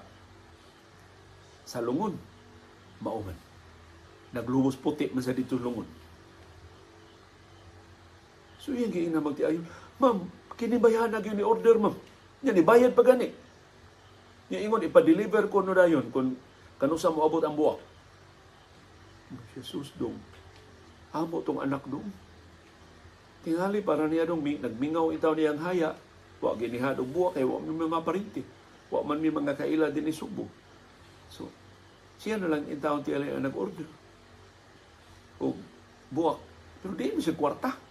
sa 1.63 1.79
lungon. 1.83 2.15
Mauman. 3.03 3.35
Naglubos 4.33 4.79
puti 4.79 5.11
man 5.11 5.21
sa 5.21 5.35
dito 5.35 5.59
lungon 5.59 6.02
So 8.63 8.71
yung 8.71 8.95
giing 8.95 9.11
na 9.11 9.19
magtiayon, 9.19 9.67
Ma'am, 9.99 10.25
kinibayahan 10.57 11.11
na 11.11 11.21
ni 11.21 11.45
order, 11.45 11.77
ma'am. 11.77 11.95
Yan, 12.43 12.57
ibayad 12.57 12.91
pa 12.95 13.03
gani. 13.05 13.29
Yung 14.49 14.61
ingon, 14.69 14.87
ipa-deliver 14.87 15.47
ko 15.47 15.61
no 15.63 15.71
dayon 15.71 16.09
kung 16.09 16.35
kanusa 16.81 17.13
mo 17.13 17.23
abot 17.23 17.43
ang 17.43 17.55
buwak. 17.55 17.79
Jesus 19.55 19.95
dong, 19.97 20.17
amo 21.15 21.41
tong 21.41 21.61
anak 21.61 21.81
dong. 21.89 22.05
Tingali 23.41 23.81
para 23.81 24.05
niya 24.05 24.29
dong, 24.29 24.43
nagmingaw 24.43 25.09
itaw 25.15 25.33
niyang 25.33 25.61
haya, 25.63 25.97
wa 26.43 26.53
ginihad 26.59 26.99
og 26.99 27.09
buwak, 27.09 27.39
kay 27.39 27.45
wa 27.47 27.57
mi 27.63 27.71
mga 27.71 28.05
parinti. 28.05 28.43
Wa 28.91 29.01
man 29.01 29.23
mi 29.23 29.31
mga 29.31 29.57
kaila 29.57 29.89
din 29.89 30.11
isubo. 30.11 30.45
So, 31.31 31.49
siya 32.19 32.37
na 32.37 32.51
lang 32.51 32.67
itaw 32.67 33.01
tiyali 33.01 33.31
ang 33.31 33.47
nag-order. 33.47 33.87
O 35.39 35.55
buwak. 36.13 36.39
Pero 36.83 36.93
di 36.93 37.15
mo 37.15 37.23
siya 37.23 37.39
kwarta 37.39 37.82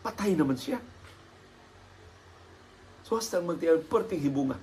patay 0.00 0.32
naman 0.36 0.56
siya. 0.56 0.80
So 3.04 3.18
hasta 3.18 3.42
magtiyan, 3.42 3.82
perting 3.90 4.22
hibunga. 4.22 4.56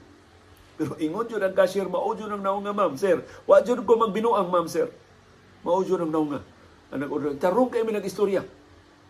Pero 0.78 0.94
ingon 1.02 1.26
yun 1.28 1.42
ang 1.42 1.58
cashier, 1.58 1.90
maudyo 1.90 2.30
ng 2.30 2.40
naunga, 2.40 2.72
ma'am, 2.72 2.94
sir. 2.96 3.26
Wa 3.50 3.66
yun 3.66 3.82
ko 3.82 3.98
magbinuang, 3.98 4.48
ma'am, 4.48 4.70
sir. 4.70 4.88
Maudyo 5.66 5.98
ng 6.00 6.14
naunga. 6.14 6.40
Ang 6.94 7.00
nag-order. 7.04 7.36
Tarong 7.36 7.68
kayo 7.74 7.84
nag-istorya. 7.84 8.46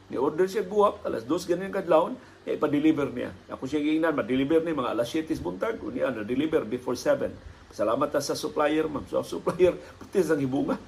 Ni-order 0.07 0.47
siya 0.47 0.63
buwak, 0.63 1.03
alas 1.03 1.27
dos 1.27 1.43
ganyan 1.43 1.67
kadlawon, 1.67 2.15
eh, 2.47 2.55
pa-deliver 2.55 3.11
niya. 3.11 3.35
Ako 3.51 3.67
siya 3.67 3.83
giingnan, 3.83 4.15
ma-deliver 4.15 4.63
niya 4.63 4.71
mga 4.71 4.91
alas 4.95 5.11
7 5.11 5.35
buntag, 5.43 5.75
niya 5.91 6.15
na-deliver 6.15 6.63
before 6.63 6.95
7. 6.95 7.27
Salamat 7.75 8.07
ta 8.07 8.23
sa 8.23 8.31
supplier, 8.31 8.87
ma'am. 8.87 9.03
So, 9.11 9.19
supplier, 9.21 9.75
pati 9.99 10.23
sa 10.23 10.39
hibunga, 10.39 10.79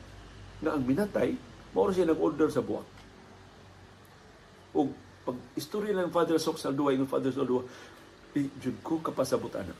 na 0.63 0.80
ang 0.80 0.84
minatay, 0.88 1.36
mauro 1.75 1.91
siya 1.91 2.08
nag-order 2.08 2.47
sa 2.47 2.63
buwak. 2.63 2.88
O 4.71 4.88
istorya 5.60 5.91
ng 5.91 6.10
Father 6.10 6.39
Sok 6.39 6.56
Saldua, 6.56 6.95
yung 6.95 7.12
Father 7.12 7.36
Saldua, 7.36 7.67
di 8.32 8.48
jud 8.63 8.80
ko 8.80 9.04
kapasabutan 9.04 9.67
na. 9.67 9.76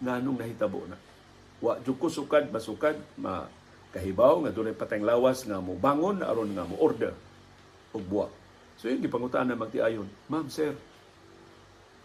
Nganong 0.00 0.38
nahitabo 0.44 0.84
na. 0.84 1.00
Wa 1.64 1.80
jud 1.80 1.96
ko 1.96 2.12
sukad, 2.12 2.52
masukad, 2.52 3.00
ma 3.16 3.48
kahibaw 3.90 4.44
nga 4.46 4.54
dunay 4.54 4.76
patayng 4.76 5.02
lawas 5.02 5.42
nga 5.48 5.58
mo 5.58 5.74
bangon 5.74 6.22
aron 6.22 6.54
nga 6.54 6.68
mo 6.68 6.78
order 6.78 7.16
og 7.90 8.04
buwak. 8.06 8.30
So 8.78 8.86
yung 8.86 9.02
gipangutaan 9.02 9.50
na 9.50 9.58
magtiayon, 9.58 10.06
Ma'am, 10.30 10.46
sir, 10.46 10.72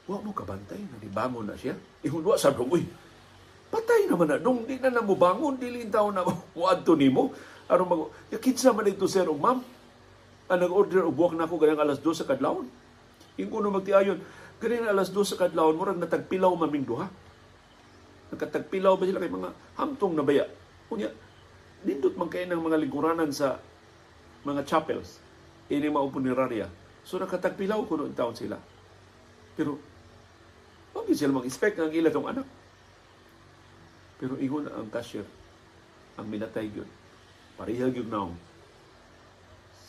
wa 0.10 0.18
mo 0.18 0.34
kabantay 0.34 0.82
na 0.82 0.98
di 0.98 1.10
bangon 1.12 1.46
na 1.46 1.56
siya. 1.60 1.78
Ihun 2.02 2.26
wa 2.26 2.38
sa 2.38 2.52
uy, 2.52 2.84
patay 3.70 4.08
naman 4.08 4.30
na 4.30 4.38
dong 4.42 4.64
di 4.64 4.78
na 4.80 4.94
na 4.94 5.02
mo 5.04 5.18
bangon 5.18 5.58
dili 5.58 5.86
taw 5.90 6.10
na 6.14 6.24
mo 6.56 6.64
adto 6.70 6.94
nimo 6.96 7.34
aron 7.66 7.88
mag 7.90 8.02
ya 8.30 8.38
kinsa 8.38 8.70
man 8.72 8.86
ito 8.86 9.10
sir 9.10 9.26
og 9.26 9.42
ma'am 9.42 9.60
ang 10.46 10.60
nag-order 10.62 11.06
og 11.10 11.16
buwak 11.18 11.34
na 11.34 11.50
ako 11.50 11.58
ganang 11.58 11.82
alas 11.82 11.98
2 12.02 12.22
sa 12.22 12.28
kadlawon. 12.30 12.70
Yung 13.42 13.50
kuno 13.50 13.74
magtiayon, 13.74 14.22
ganang 14.62 14.90
alas 14.90 15.10
2 15.10 15.26
sa 15.26 15.40
kadlawon, 15.42 15.74
murag 15.74 15.98
natagpilaw 15.98 16.54
maming 16.54 16.86
duha. 16.86 17.10
Nagkatagpilaw 18.30 18.94
ba 18.98 19.06
sila 19.10 19.22
kay 19.22 19.32
mga 19.34 19.50
hamtong 19.78 20.14
na 20.14 20.26
baya? 20.26 20.46
Kunya, 20.86 21.10
dindot 21.82 22.14
man 22.14 22.30
kayo 22.30 22.46
ng 22.46 22.62
mga 22.62 22.78
lingkuranan 22.86 23.30
sa 23.34 23.58
mga 24.46 24.62
chapels. 24.70 25.18
Ini 25.70 25.90
mao 25.90 26.06
punerarya. 26.14 26.70
So 27.02 27.18
nakatagpilaw 27.18 27.82
kuno 27.90 28.10
taon 28.14 28.38
sila. 28.38 28.58
Pero, 29.58 29.82
wag 30.94 31.10
sila 31.10 31.42
mag-expect 31.42 31.82
ng 31.82 31.94
ila 31.94 32.10
tong 32.14 32.30
anak. 32.30 32.46
Pero 34.22 34.38
ingon 34.38 34.70
ang 34.70 34.88
cashier, 34.94 35.26
ang 36.16 36.30
minatay 36.30 36.70
yun. 36.70 36.88
Parihag 37.58 37.98
yun 37.98 38.08
naong 38.08 38.36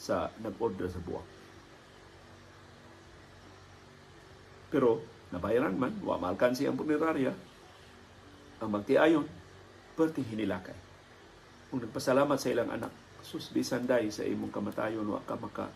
sa 0.06 0.30
nag-order 0.38 0.86
sa 0.86 1.02
buwak. 1.02 1.26
Pero 4.70 5.02
nabayaran 5.34 5.74
man, 5.74 5.98
wa 6.06 6.14
maalkansi 6.22 6.70
ang 6.70 6.78
punerarya, 6.78 7.34
ang 8.62 8.70
magtiayon, 8.70 9.26
perti 9.98 10.22
hinilakay. 10.22 10.78
Kung 11.66 11.82
nagpasalamat 11.82 12.38
sa 12.38 12.52
ilang 12.54 12.70
anak, 12.70 12.92
sus 13.26 13.50
bisanday 13.50 14.06
sa 14.14 14.22
imong 14.22 14.54
kamatayon, 14.54 15.02
wa 15.02 15.18
ka 15.26 15.34
maka 15.34 15.66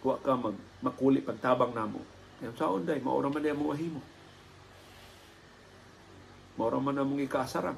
wa 0.00 0.16
ka 0.16 0.32
mag, 0.38 0.56
makuli 0.80 1.20
pagtabang 1.20 1.76
namo. 1.76 2.00
Kaya 2.38 2.54
sa 2.54 2.72
unday, 2.72 3.02
maura 3.02 3.28
man 3.28 3.44
mo 3.58 3.74
ahimo. 3.74 4.00
Maura 6.54 6.78
man 6.78 6.96
namong 6.96 7.26
ikasarang 7.26 7.76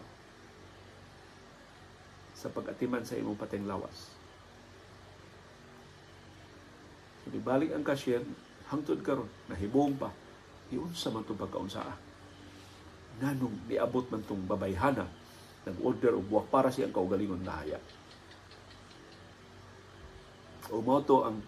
sa 2.37 2.49
pagatiman 2.53 3.05
sa 3.05 3.17
imong 3.17 3.41
pating 3.41 3.65
lawas. 3.65 4.20
So, 7.31 7.39
balik 7.39 7.71
ang 7.71 7.87
cashier, 7.87 8.27
hangtod 8.67 8.99
karon 9.07 9.31
nahibong 9.47 9.95
pa. 9.95 10.11
Iyon 10.75 10.91
sa 10.95 11.15
man 11.15 11.23
itong 11.23 11.39
pagkaunsaa. 11.39 11.95
Nanong 13.23 13.71
niabot 13.71 14.07
man 14.11 14.23
itong 14.23 14.47
babayhana, 14.51 15.07
nag-order 15.67 16.19
og 16.19 16.27
buwak 16.27 16.47
para 16.51 16.75
siyang 16.75 16.95
kaugalingon 16.95 17.43
na 17.47 17.55
haya. 17.55 17.79
O 20.71 20.79
mo 20.83 21.03
to 21.03 21.27
ang 21.27 21.43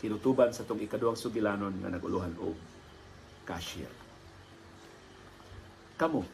kinutuban 0.00 0.52
sa 0.52 0.64
itong 0.64 0.80
ikaduhang 0.84 1.16
sugilanon 1.16 1.76
nga 1.80 1.92
naguluhan 1.92 2.32
og 2.40 2.56
cashier. 3.44 3.92
Kamo, 6.00 6.24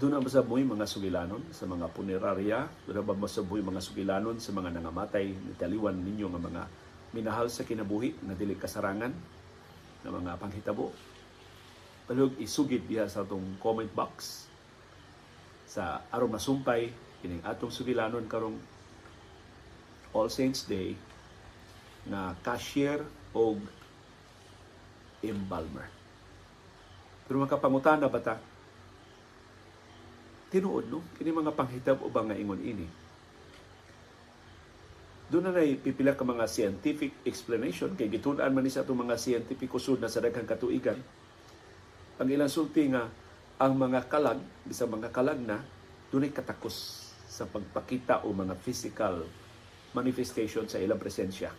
doon 0.00 0.16
na 0.16 0.24
masaboy 0.24 0.64
mga 0.64 0.88
sugilanon 0.88 1.44
sa 1.52 1.68
mga 1.68 1.92
punerarya? 1.92 2.64
Doon 2.88 2.96
na 2.96 3.04
ba 3.04 3.12
masaboy 3.12 3.60
mga 3.60 3.84
sugilanon 3.84 4.40
sa 4.40 4.56
mga 4.56 4.72
nangamatay 4.72 5.28
ni 5.28 5.52
taliwan 5.60 5.92
ninyo 5.92 6.24
nga 6.32 6.40
mga 6.40 6.62
minahal 7.12 7.52
sa 7.52 7.68
kinabuhi 7.68 8.16
na 8.24 8.32
dili 8.32 8.56
kasarangan 8.56 9.12
na 10.00 10.08
mga 10.08 10.40
panghitabo? 10.40 10.88
Palug 12.08 12.32
isugid 12.40 12.88
diha 12.88 13.12
sa 13.12 13.28
atong 13.28 13.60
comment 13.60 13.92
box 13.92 14.48
sa 15.68 16.00
aron 16.08 16.32
masumpay 16.32 16.88
kining 17.20 17.44
atong 17.44 17.68
sugilanon 17.68 18.24
karong 18.24 18.56
All 20.16 20.32
Saints 20.32 20.64
Day 20.64 20.96
na 22.08 22.32
cashier 22.40 23.04
og 23.36 23.60
embalmer. 25.20 25.92
Pero 27.28 27.44
makapangutana 27.44 28.08
ba 28.08 28.24
ta 28.24 28.40
tinuod 30.50 30.90
no? 30.90 31.00
Kini 31.14 31.30
mga 31.30 31.54
panghitab 31.54 32.02
ubang 32.02 32.28
nga 32.28 32.36
ingon 32.36 32.60
ini? 32.60 32.86
Doon 35.30 35.46
na 35.46 35.54
nay 35.54 35.78
pipila 35.78 36.18
ka 36.18 36.26
mga 36.26 36.50
scientific 36.50 37.22
explanation 37.22 37.94
kay 37.94 38.10
gitun-an 38.10 38.50
man 38.50 38.66
ni 38.66 38.74
sa 38.74 38.82
mga 38.82 39.14
scientific 39.14 39.70
usod 39.70 40.02
na 40.02 40.10
sa 40.10 40.18
daghang 40.18 40.42
katuigan. 40.42 40.98
Ang 42.18 42.28
ilang 42.34 42.50
sulti 42.50 42.90
nga 42.90 43.06
ang 43.62 43.78
mga 43.78 44.10
kalag 44.10 44.42
bisag 44.66 44.90
mga 44.90 45.14
kalag 45.14 45.38
na 45.38 45.62
dunay 46.10 46.34
katakos 46.34 47.06
sa 47.30 47.46
pagpakita 47.46 48.26
o 48.26 48.34
mga 48.34 48.58
physical 48.58 49.22
manifestation 49.94 50.66
sa 50.66 50.82
ilang 50.82 50.98
presensya. 50.98 51.54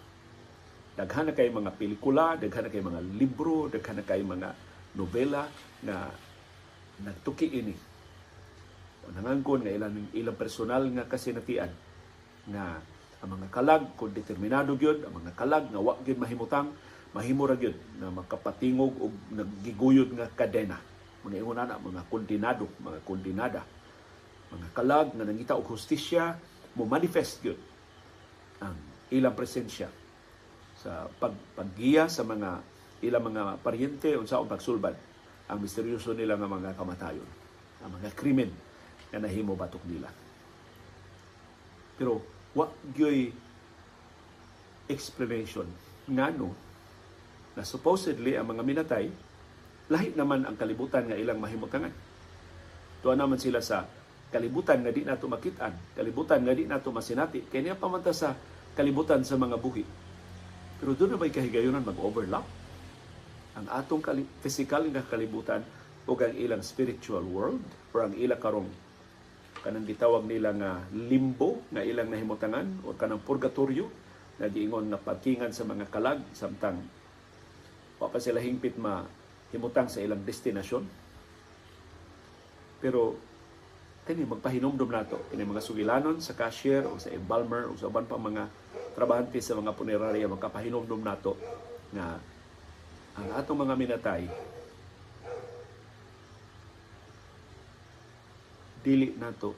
Daghan 0.92 1.32
na 1.32 1.34
kay 1.34 1.48
mga 1.48 1.72
pelikula, 1.80 2.36
daghan 2.36 2.68
na 2.68 2.72
kay 2.76 2.84
mga 2.84 3.00
libro, 3.16 3.72
daghan 3.72 4.04
na 4.04 4.04
kay 4.04 4.20
mga 4.20 4.52
nobela 5.00 5.48
na 5.80 6.12
nagtuki 7.00 7.48
ini 7.48 7.91
nangangkon 9.15 9.67
nga 9.67 9.71
ilang 9.71 9.97
ilang 10.15 10.38
personal 10.39 10.84
nga 10.91 11.08
kasinatian 11.08 11.71
nga 12.47 12.80
ang 13.21 13.30
mga 13.38 13.47
kalag 13.54 13.84
kung 14.00 14.15
determinado 14.15 14.74
gyud 14.74 15.06
ang 15.06 15.13
mga 15.21 15.32
kalag 15.38 15.69
nga 15.69 15.80
wa 15.80 15.93
gyud 16.02 16.17
mahimutang 16.17 16.74
mahimo 17.13 17.43
ra 17.45 17.60
gyud 17.60 17.78
na 18.00 18.10
makapatingog 18.10 18.95
og 18.97 19.13
nagiguyod 19.36 20.10
nga 20.15 20.28
kadena. 20.32 20.80
Mga 21.21 21.38
ingon 21.43 21.60
mga 21.60 22.02
kondinado 22.10 22.65
mga 22.82 23.00
kondinada. 23.06 23.62
Mga 24.50 24.67
kalag 24.74 25.08
nga 25.13 25.28
nangita 25.28 25.54
og 25.54 25.69
hustisya 25.69 26.34
mo 26.76 26.88
manifest 26.88 27.43
gyud 27.43 27.60
ang 28.63 28.78
ilang 29.12 29.36
presensya 29.36 29.91
sa 30.82 31.06
pag 31.19 31.36
paggiya 31.54 32.08
sa 32.08 32.24
mga 32.24 32.63
ilang 33.06 33.28
mga 33.28 33.60
paryente 33.62 34.15
unsa 34.15 34.41
pagsulbad 34.41 34.95
ang 35.52 35.60
misteryoso 35.60 36.15
nila 36.15 36.39
nga 36.39 36.47
mga 36.47 36.74
kamatayon 36.80 37.30
ang 37.86 37.91
mga 38.02 38.10
krimen 38.15 38.50
nga 39.12 39.19
nahimo 39.19 39.54
batok 39.60 39.84
nila. 39.86 40.08
Pero 42.00 42.24
wa 42.56 42.67
gyoy 42.95 43.32
explanation 44.88 45.67
ngano 46.08 46.52
na 47.56 47.63
supposedly 47.63 48.36
ang 48.36 48.52
mga 48.52 48.63
minatay 48.63 49.06
lahi 49.91 50.15
naman 50.15 50.47
ang 50.47 50.56
kalibutan 50.56 51.04
nga 51.12 51.19
ilang 51.19 51.38
mahimutangan. 51.43 51.91
Tuwa 53.04 53.13
naman 53.19 53.36
sila 53.36 53.60
sa 53.60 53.84
kalibutan 54.32 54.80
nga 54.80 54.95
di 54.95 55.04
nato 55.04 55.28
makitaan, 55.28 55.76
kalibutan 55.91 56.39
nga 56.47 56.56
di 56.56 56.63
nato 56.63 56.95
masinati. 56.95 57.43
Kaya 57.43 57.62
niya 57.67 57.76
pamanta 57.76 58.15
sa 58.15 58.32
kalibutan 58.71 59.28
sa 59.28 59.36
mga 59.36 59.60
buhi. 59.60 59.84
Pero 60.80 60.95
doon 60.95 61.13
na 61.13 61.19
ba'y 61.19 61.30
kahigayonan 61.30 61.84
mag-overlap? 61.84 62.47
Ang 63.60 63.67
atong 63.67 64.00
physical 64.39 64.88
nga 64.88 65.04
kalibutan 65.04 65.60
o 66.08 66.15
ang 66.15 66.34
ilang 66.39 66.63
spiritual 66.63 67.21
world 67.28 67.62
o 67.91 67.95
ang 68.00 68.15
ilang 68.15 68.39
karong 68.39 68.71
kanang 69.62 69.86
gitawag 69.86 70.26
nila 70.26 70.54
nga 70.58 70.71
limbo 70.89 71.62
nga 71.69 71.86
ilang 71.86 72.10
nahimutangan 72.10 72.82
o 72.86 72.97
kanang 72.97 73.21
purgatorio 73.21 73.88
na 74.41 74.50
giingon 74.50 74.89
na 74.89 74.97
pagkingan 74.97 75.54
sa 75.54 75.63
mga 75.63 75.89
kalag 75.93 76.21
samtang 76.34 76.82
wa 78.02 78.10
pa 78.10 78.17
sila 78.17 78.41
hingpit 78.41 78.82
ma 78.82 79.06
himutang 79.54 79.91
sa 79.91 80.02
ilang 80.02 80.24
destinasyon. 80.26 80.88
Pero 82.82 83.13
kini 84.02 84.26
magpahinomdom 84.26 84.89
nato. 84.89 85.30
Ini 85.30 85.45
mga 85.45 85.62
sugilanon 85.62 86.17
sa 86.17 86.34
cashier 86.34 86.88
o 86.89 86.97
sa 86.97 87.13
embalmer 87.13 87.69
o 87.69 87.78
sa 87.78 87.93
uban 87.93 88.10
pa 88.10 88.17
mga 88.17 88.50
trabahante 88.97 89.38
sa 89.39 89.54
mga 89.54 89.78
punerarya 89.78 90.26
magkapahinomdom 90.26 91.02
nato 91.06 91.38
nga 91.93 92.17
ang 93.15 93.30
atong 93.38 93.62
mga 93.67 93.76
minatay 93.78 94.24
dili 98.82 99.13
nato 99.17 99.54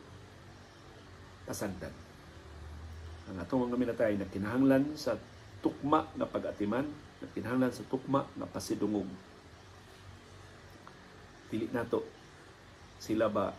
pasagdan. 1.47 1.91
Ang 3.31 3.39
atong 3.39 3.67
mga 3.67 3.79
minatay 3.79 4.13
na 4.19 4.27
kinahanglan 4.27 4.95
sa 4.99 5.15
tukma 5.63 6.07
nga 6.15 6.27
pag-atiman, 6.27 6.83
na 7.23 7.27
kinahanglan 7.31 7.71
sa 7.71 7.87
tukma 7.87 8.27
nga 8.35 8.47
pasidungog. 8.47 9.07
Dili 11.47 11.71
nato 11.71 12.03
sila 12.99 13.31
ba 13.31 13.51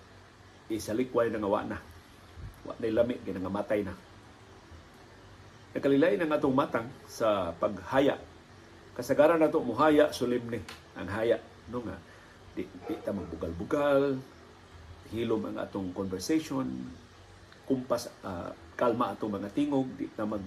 isalikway 0.68 1.32
na 1.32 1.40
nga 1.40 1.48
wa 1.48 1.62
na. 1.64 1.78
Wa 2.64 2.76
na 2.76 2.88
lami, 2.88 3.20
ginangamatay 3.24 3.80
na. 3.84 3.94
Nakalilain 5.74 6.20
ang 6.22 6.32
atong 6.32 6.56
matang 6.56 6.88
sa 7.08 7.52
paghaya. 7.56 8.20
Kasagaran 8.94 9.40
nato 9.40 9.58
muhaya 9.64 10.12
solemne 10.14 10.62
ang 10.94 11.08
haya 11.10 11.42
no 11.66 11.82
nga 11.82 11.98
di, 12.54 12.62
di 12.86 12.94
ta 13.02 13.10
magbugal-bugal, 13.10 14.14
hilom 15.14 15.42
ang 15.46 15.56
atong 15.62 15.94
conversation, 15.94 16.66
kumpas 17.64 18.10
uh, 18.26 18.50
kalma 18.74 19.14
atong 19.14 19.38
mga 19.38 19.54
tingog, 19.54 19.86
di 19.94 20.10
na 20.18 20.26
mag 20.26 20.42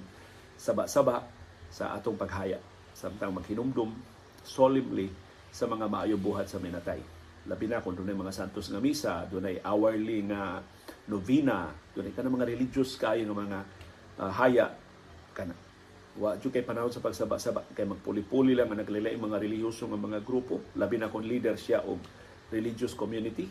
saba-saba 0.59 1.23
sa 1.71 1.95
atong 1.95 2.19
paghaya. 2.19 2.59
Samtang 2.91 3.31
maghinumdum 3.31 3.93
solemnly 4.43 5.07
sa 5.53 5.69
mga 5.69 5.87
maayo 5.87 6.19
buhat 6.19 6.51
sa 6.51 6.59
minatay. 6.59 6.99
Labi 7.47 7.65
na 7.71 7.79
kung 7.79 7.95
doon 7.95 8.11
mga 8.11 8.35
santos 8.35 8.67
nga 8.67 8.83
misa, 8.83 9.23
doon 9.31 9.47
ay 9.47 9.57
hourly 9.63 10.27
nga 10.27 10.59
novena, 11.07 11.71
doon 11.95 12.11
ay 12.11 12.13
kanang 12.13 12.35
mga 12.35 12.49
religious 12.51 12.99
kayo 12.99 13.23
ng 13.23 13.37
mga 13.37 13.59
uh, 14.19 14.31
haya 14.33 14.73
kana 15.31 15.53
wa 16.17 16.33
jud 16.41 16.49
kay 16.49 16.65
panahon 16.65 16.89
sa 16.89 16.97
pagsaba-saba 16.97 17.69
kay 17.77 17.85
magpuli-puli 17.85 18.57
lang 18.57 18.73
ang 18.73 18.81
naglilay 18.81 19.13
mga 19.13 19.37
relihiyoso 19.37 19.85
nga 19.85 20.01
mga 20.01 20.25
grupo 20.25 20.65
labi 20.73 20.97
na 20.97 21.13
kung 21.13 21.21
leader 21.21 21.53
siya 21.53 21.85
og 21.85 22.01
religious 22.49 22.97
community 22.97 23.45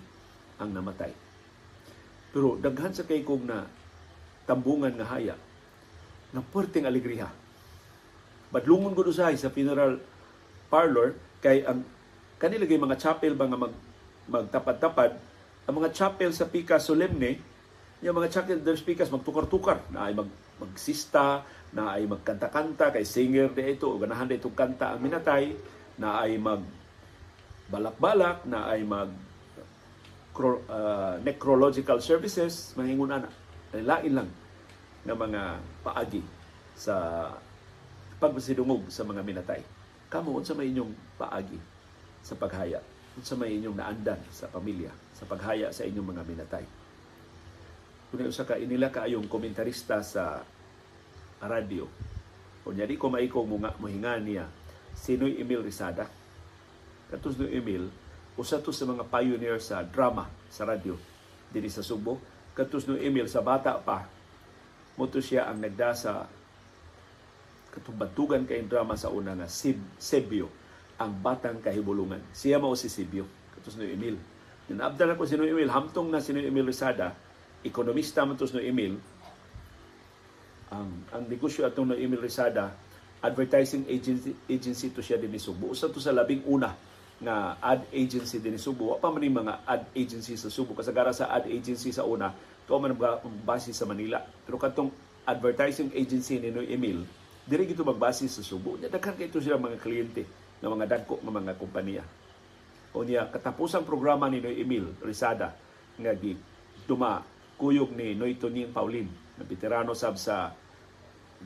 ang 0.60 0.70
namatay. 0.72 1.12
Pero 2.32 2.56
daghan 2.60 2.92
sa 2.92 3.04
kay 3.04 3.24
kong 3.24 3.44
na 3.48 3.64
tambungan 4.44 4.92
nga 4.94 5.08
haya 5.16 5.36
ng 6.32 6.44
puwerteng 6.52 6.84
alegriha. 6.84 7.28
Badlungon 8.52 8.94
ko 8.94 9.06
usahay 9.06 9.34
sa 9.40 9.50
funeral 9.50 9.98
parlor 10.68 11.16
kay 11.40 11.64
ang 11.64 11.82
kanila 12.36 12.66
mga 12.66 13.00
chapel 13.00 13.32
ba 13.32 13.48
nga 13.48 13.58
mag 13.58 13.74
magtapad-tapad 14.26 15.12
ang 15.66 15.74
mga 15.78 15.90
chapel 15.94 16.30
sa 16.34 16.46
Pika 16.50 16.78
Solemne 16.82 17.38
yung 18.04 18.16
mga 18.18 18.28
chapel 18.28 18.60
there's 18.60 18.84
Pikas 18.84 19.08
magtukar-tukar 19.08 19.80
na 19.88 20.10
ay 20.10 20.12
mag 20.12 20.28
magsista 20.60 21.46
na 21.72 21.96
ay 21.96 22.04
magkanta-kanta 22.08 22.92
kay 22.92 23.04
singer 23.04 23.52
de 23.52 23.76
ito 23.76 23.88
o 23.88 23.96
ganahan 23.96 24.28
de 24.28 24.36
itong 24.36 24.56
kanta 24.56 24.94
ang 24.94 25.00
minatay 25.00 25.56
na 25.96 26.20
ay 26.20 26.36
mag 26.36 26.60
balak-balak 27.72 28.44
na 28.46 28.68
ay 28.70 28.84
mag 28.84 29.10
uh, 30.44 31.16
necrological 31.24 32.02
services, 32.02 32.76
mahingon 32.76 33.12
ana. 33.12 33.30
Lain 33.72 34.12
lang 34.12 34.28
ng 35.06 35.16
mga 35.16 35.42
paagi 35.86 36.22
sa 36.76 37.28
pagpasidungog 38.20 38.88
sa 38.92 39.04
mga 39.04 39.22
minatay. 39.24 39.60
Kamo 40.12 40.36
unsa 40.36 40.52
may 40.52 40.72
inyong 40.72 40.92
paagi 41.16 41.58
sa 42.20 42.36
paghaya? 42.36 42.80
Unsa 43.16 43.38
may 43.38 43.56
inyong 43.56 43.76
naandan 43.76 44.20
sa 44.28 44.50
pamilya 44.50 44.92
sa 45.16 45.24
paghaya 45.24 45.72
sa 45.72 45.88
inyong 45.88 46.08
mga 46.12 46.22
minatay? 46.24 46.64
Kung 48.12 48.22
usa 48.22 48.46
ka 48.46 48.56
inila 48.56 48.92
kaayong 48.92 49.26
komentarista 49.26 49.98
sa 50.00 50.40
radyo. 51.42 51.84
Unya 52.66 52.88
di 52.88 52.98
ko 52.98 53.12
maiko 53.12 53.44
mga 53.46 53.78
mohinga 53.78 54.14
niya 54.22 54.46
sinoy 54.96 55.38
Emil 55.38 55.62
Rizada. 55.62 56.08
Katus 57.12 57.38
no 57.38 57.46
Emil, 57.46 57.86
usa 58.36 58.60
to 58.60 58.70
sa 58.72 58.84
mga 58.84 59.08
pioneer 59.08 59.56
sa 59.60 59.80
drama 59.80 60.28
sa 60.52 60.68
radyo 60.68 60.96
diri 61.48 61.72
sa 61.72 61.80
Subo. 61.80 62.20
Katus 62.56 62.88
no 62.88 62.96
Emil 62.96 63.28
sa 63.28 63.44
bata 63.44 63.76
pa, 63.76 64.08
moto 64.96 65.20
siya 65.20 65.48
ang 65.48 65.60
nagdasa 65.60 66.24
katubatugan 67.72 68.48
kay 68.48 68.64
drama 68.64 68.96
sa 68.96 69.12
una 69.12 69.36
nga 69.36 69.44
Sib, 69.44 69.76
Sebio, 70.00 70.48
ang 70.96 71.12
batang 71.20 71.60
kahibulungan. 71.60 72.32
Siya 72.32 72.56
mao 72.56 72.72
si 72.72 72.88
Sebio, 72.88 73.28
katus 73.56 73.76
no 73.76 73.84
Emil. 73.84 74.16
Ninabdal 74.72 75.12
ko 75.20 75.28
si 75.28 75.36
no 75.36 75.44
Emil, 75.44 75.68
hamtong 75.68 76.08
na 76.08 76.24
si 76.24 76.32
no 76.32 76.40
Emil 76.40 76.64
Rizada, 76.64 77.12
ekonomista 77.60 78.24
man 78.24 78.40
no 78.40 78.60
Emil, 78.60 78.96
ang 80.72 80.88
ang 81.12 81.24
negosyo 81.28 81.68
atong 81.68 81.92
no 81.92 81.96
Emil 81.96 82.24
Rizada, 82.24 82.72
advertising 83.20 83.84
agency 83.92 84.32
agency 84.48 84.88
to 84.96 85.04
siya 85.04 85.20
din 85.20 85.36
Subo. 85.36 85.76
Usa 85.76 85.92
to 85.92 86.00
sa 86.00 86.16
labing 86.16 86.40
una 86.48 86.72
nga 87.22 87.56
ad 87.60 87.88
agency 87.92 88.40
din 88.42 88.60
Subo. 88.60 88.92
Wa 88.92 89.00
pa 89.00 89.08
man 89.08 89.24
mga 89.24 89.64
ad 89.64 89.88
agency 89.96 90.36
sa 90.36 90.52
Subo 90.52 90.76
kasagara 90.76 91.12
sa 91.16 91.32
ad 91.32 91.48
agency 91.48 91.92
sa 91.92 92.04
una, 92.04 92.32
to 92.68 92.76
man 92.76 92.92
base 93.44 93.72
sa 93.72 93.88
Manila. 93.88 94.20
Pero 94.44 94.60
katong 94.60 94.92
advertising 95.26 95.90
agency 95.96 96.38
ni 96.38 96.52
Noy 96.52 96.70
Emil, 96.70 97.02
Diri 97.46 97.70
gito 97.70 97.86
magbase 97.86 98.26
sa 98.26 98.42
Subo. 98.42 98.74
Daghan 98.74 99.14
kay 99.14 99.30
ito 99.30 99.38
sila 99.38 99.54
mga 99.54 99.78
kliyente 99.78 100.26
ng 100.58 100.66
mga 100.66 100.86
dagko 100.90 101.22
ng 101.22 101.30
mga 101.30 101.54
kompanya. 101.54 102.02
O 102.90 103.06
niya 103.06 103.30
katapusang 103.30 103.86
programa 103.86 104.26
ni 104.26 104.42
Noy 104.42 104.58
Emil 104.58 104.90
Rizada 104.98 105.54
nga 105.94 106.12
gi 106.18 106.34
duma 106.90 107.22
kuyog 107.54 107.94
ni 107.94 108.18
Noy 108.18 108.34
Tonin 108.34 108.74
Paulin 108.74 109.06
na 109.38 109.46
veterano 109.46 109.94
sab 109.94 110.18
sa 110.18 110.50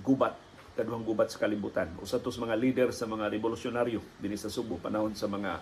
gubat 0.00 0.49
kaduhang 0.78 1.06
gubat 1.06 1.30
sa 1.30 1.42
kalibutan. 1.42 1.90
Usa 1.98 2.22
to 2.22 2.30
sa 2.30 2.42
mga 2.46 2.56
leader 2.58 2.88
sa 2.94 3.06
mga 3.06 3.30
revolusyonaryo 3.30 4.00
dinhi 4.22 4.38
sa 4.38 4.52
Subo 4.52 4.78
panahon 4.78 5.14
sa 5.14 5.26
mga 5.26 5.60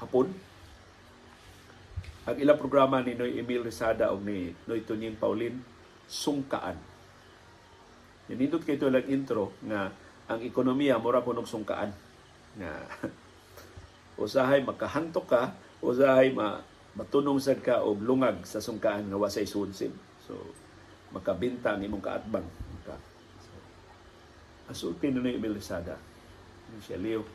Hapon. 0.00 0.32
Ang 2.24 2.36
ilang 2.40 2.56
programa 2.56 3.04
ni 3.04 3.12
Noy 3.12 3.36
Emil 3.36 3.64
Rizada 3.64 4.12
o 4.12 4.20
ni 4.20 4.52
Noy 4.64 4.80
Tonin 4.84 5.16
Paulin 5.16 5.60
sungkaan 6.08 6.90
Nindot 8.30 8.62
kay 8.62 8.78
lang 8.78 9.10
intro 9.10 9.58
nga 9.66 9.90
ang 10.30 10.38
ekonomiya 10.38 11.02
mura 11.02 11.18
punog 11.18 11.50
sungkaan 11.50 11.90
nga 12.54 12.86
usahay 14.22 14.62
makahantok 14.62 15.26
ka 15.26 15.42
usahay 15.82 16.30
ma 16.30 16.62
matunong 16.94 17.42
sad 17.42 17.58
ka 17.58 17.82
og 17.82 17.98
lungag 17.98 18.46
sa 18.46 18.62
sungkaan 18.62 19.10
nga 19.10 19.18
wasay 19.18 19.46
sunsib 19.46 19.90
so 20.22 20.38
makabinta 21.10 21.74
ang 21.74 21.82
imong 21.82 22.02
kaatbang 22.02 22.46
ka 22.86 22.94
so, 22.94 23.02
asulti 24.70 25.10
na 25.10 25.20
ni 25.20 25.34
Melisada 25.36 25.98
ni 26.70 26.78
siya 26.80 26.96
Leo 26.96 27.26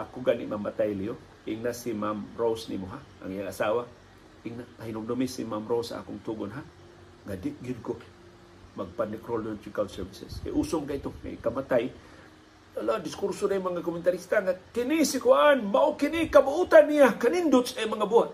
ako 0.00 0.24
gani 0.24 0.48
mamatay 0.48 0.96
Leo 0.96 1.20
ingna 1.44 1.76
si 1.76 1.92
Ma'am 1.92 2.32
Rose 2.34 2.72
ni 2.72 2.80
mo 2.80 2.88
ha 2.88 3.00
ang 3.20 3.30
iyang 3.30 3.52
asawa 3.52 3.84
ingna 4.42 4.64
hinugdumi 4.82 5.28
si 5.28 5.44
Ma'am 5.44 5.68
Rose 5.68 5.92
akong 5.92 6.24
tugon 6.24 6.50
ha 6.56 6.62
di 7.36 7.52
gyud 7.60 7.80
ko 7.84 7.92
magpa-necrological 8.78 9.90
services. 9.90 10.38
Kay 10.46 10.54
usong 10.54 10.86
kay 10.86 11.02
ito, 11.02 11.10
may 11.26 11.34
kamatay. 11.42 11.90
Ala, 12.78 13.02
diskurso 13.02 13.50
na 13.50 13.58
yung 13.58 13.74
mga 13.74 13.82
komentarista 13.82 14.38
nga, 14.38 14.54
kini 14.54 15.02
Kuan, 15.18 15.66
mao 15.66 15.98
kini, 15.98 16.30
kabuutan 16.30 16.86
niya, 16.86 17.18
kanindot 17.18 17.66
sa 17.66 17.82
mga 17.82 18.06
buhat. 18.06 18.30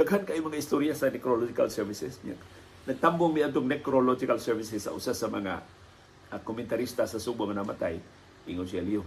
Daghan 0.00 0.24
kay 0.24 0.40
mga 0.40 0.56
istorya 0.56 0.96
sa 0.96 1.12
necrological 1.12 1.68
services 1.68 2.16
niya. 2.24 2.40
Nagtambong 2.88 3.36
niya 3.36 3.52
itong 3.52 3.68
necrological 3.68 4.40
services 4.40 4.88
sa 4.88 4.96
usa 4.96 5.12
sa 5.12 5.28
mga 5.28 5.60
uh, 6.32 6.40
komentarista 6.40 7.04
sa 7.04 7.20
Subo 7.20 7.44
nga 7.44 7.60
namatay. 7.60 8.00
Ingon 8.48 8.66
siya, 8.66 8.82
Leo, 8.82 9.04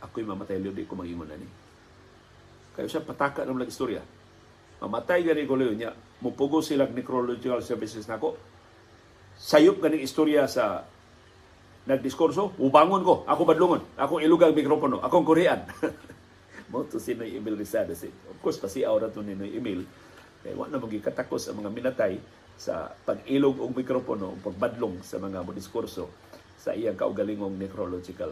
ako'y 0.00 0.24
mamatay, 0.24 0.56
Leo, 0.58 0.72
di 0.72 0.88
ko 0.88 0.96
mag-ingon 0.96 1.28
na 1.28 1.36
ni. 1.36 1.46
Kaya 2.72 2.88
siya 2.88 3.04
pataka 3.04 3.44
ng 3.44 3.68
istorya. 3.68 4.00
Mamatay 4.80 5.22
gani 5.22 5.44
ko, 5.44 5.54
Leo, 5.54 5.76
niya, 5.76 5.92
mupugo 6.24 6.64
sila 6.64 6.88
necrological 6.88 7.60
services 7.60 8.08
na 8.08 8.16
ako, 8.16 8.34
sayop 9.36 9.78
ganing 9.78 10.02
istorya 10.02 10.48
sa 10.48 10.82
nagdiskurso, 11.86 12.58
ubangon 12.62 13.02
ko, 13.02 13.14
ako 13.26 13.42
badlungon, 13.42 13.82
ako 13.98 14.22
ilugang 14.22 14.54
mikropono, 14.54 15.02
akong 15.02 15.26
Korean. 15.26 15.66
Mo 16.72 16.88
to 16.88 16.96
si 16.96 17.12
Noy 17.12 17.36
Emil 17.36 17.58
Rizada. 17.58 17.92
Of 17.92 18.38
course, 18.40 18.56
pasi 18.56 18.86
aura 18.86 19.12
to 19.12 19.20
ni 19.20 19.36
Noy 19.36 19.52
Emil. 19.58 19.84
Kaya 20.42 20.54
wala 20.56 20.78
mong 20.78 21.04
katakos 21.04 21.50
ang 21.50 21.60
mga 21.60 21.70
minatay 21.70 22.16
sa 22.54 22.90
pag-ilog 23.02 23.58
og 23.58 23.74
mikropono, 23.74 24.38
pagbadlong 24.40 25.02
sa 25.02 25.18
mga 25.18 25.42
diskurso 25.54 26.31
sa 26.62 26.78
iyang 26.78 26.94
kaugalingong 26.94 27.58
necrological 27.58 28.30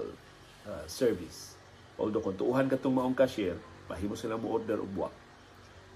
uh, 0.70 0.84
service. 0.86 1.58
Although 1.98 2.22
kung 2.22 2.38
tuuhan 2.38 2.70
ka 2.70 2.78
itong 2.78 2.94
maong 2.94 3.18
cashier, 3.18 3.58
mahimo 3.90 4.14
sila 4.14 4.38
mo 4.38 4.54
order 4.54 4.78
og 4.78 4.90
buwak 4.94 5.14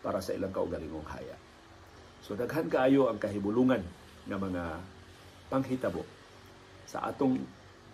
para 0.02 0.18
sa 0.18 0.34
ilang 0.34 0.50
kaugalingong 0.50 1.06
haya. 1.14 1.38
So 2.26 2.34
daghan 2.34 2.66
kaayo 2.66 3.06
ang 3.06 3.22
kahibulungan 3.22 3.86
ng 4.26 4.40
mga 4.40 4.62
panghitabo 5.46 6.02
sa 6.90 7.06
atong 7.06 7.38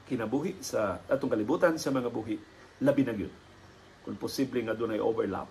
kinabuhi 0.08 0.58
sa 0.64 0.98
atong 1.06 1.30
kalibutan 1.30 1.76
sa 1.76 1.92
mga 1.94 2.08
buhi 2.10 2.34
labi 2.82 3.02
na 3.06 3.14
gyud 3.14 3.30
kung 4.02 4.16
posible 4.18 4.58
nga 4.64 4.74
dunay 4.74 4.98
overlap 4.98 5.46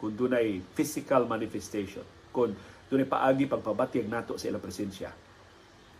kung 0.00 0.14
dunay 0.16 0.62
physical 0.72 1.28
manifestation 1.28 2.04
kung 2.32 2.56
dunay 2.88 3.04
paagi 3.04 3.44
pagpabatyag 3.44 4.08
nato 4.08 4.40
sa 4.40 4.48
ilang 4.48 4.62
presensya 4.64 5.12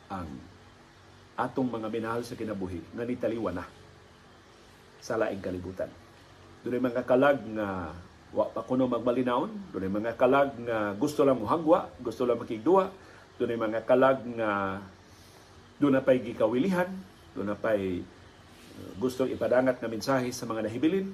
ang 0.09 0.54
atong 1.35 1.67
mga 1.67 1.89
minahal 1.91 2.23
sa 2.23 2.39
kinabuhi 2.39 2.81
nga 2.95 3.05
nitaliwa 3.07 3.51
na 3.51 3.65
sa 5.03 5.19
laing 5.19 5.43
kalibutan 5.43 5.91
dunay 6.63 6.81
mga 6.81 7.03
kalag 7.05 7.43
nga 7.55 7.93
wa 8.35 8.51
pa 8.51 8.63
kuno 8.67 8.87
magmalinawon 8.89 9.51
dunay 9.75 9.91
mga 9.91 10.17
kalag 10.17 10.55
nga 10.63 10.95
gusto 10.97 11.27
lang 11.27 11.39
mohangwa 11.39 11.91
gusto 12.01 12.25
lang 12.25 12.39
makigduwa 12.39 12.89
dunay 13.39 13.59
mga 13.59 13.83
kalag 13.85 14.23
nga 14.39 14.81
doon 15.79 15.99
na 15.99 16.03
pa'y 16.03 16.23
gikawilihan, 16.23 16.87
doon 17.35 17.51
na 17.51 17.59
pa'y 17.59 18.03
uh, 18.79 18.93
gustong 18.99 19.31
ipadangat 19.31 19.83
na 19.83 19.91
mensahe 19.91 20.31
sa 20.31 20.47
mga 20.47 20.71
nahibilin, 20.71 21.11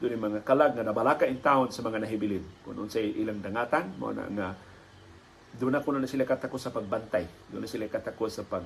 doon 0.00 0.18
mga 0.18 0.40
kalag 0.42 0.74
nga 0.74 0.84
nabalaka 0.84 1.28
in 1.28 1.38
town 1.38 1.68
sa 1.68 1.84
mga 1.84 2.02
nahibilin. 2.02 2.42
Kung 2.64 2.80
unsay 2.80 3.12
ilang 3.20 3.38
dangatan, 3.38 3.94
mo 4.00 4.10
na 4.10 4.26
nga 4.32 4.48
doon 5.60 5.76
na 5.76 5.84
kuno 5.84 6.00
na 6.00 6.08
sila 6.08 6.24
katako 6.24 6.56
sa 6.56 6.72
pagbantay, 6.72 7.28
doon 7.52 7.62
na 7.62 7.70
sila 7.70 7.84
katako 7.86 8.32
sa 8.32 8.42
pag 8.42 8.64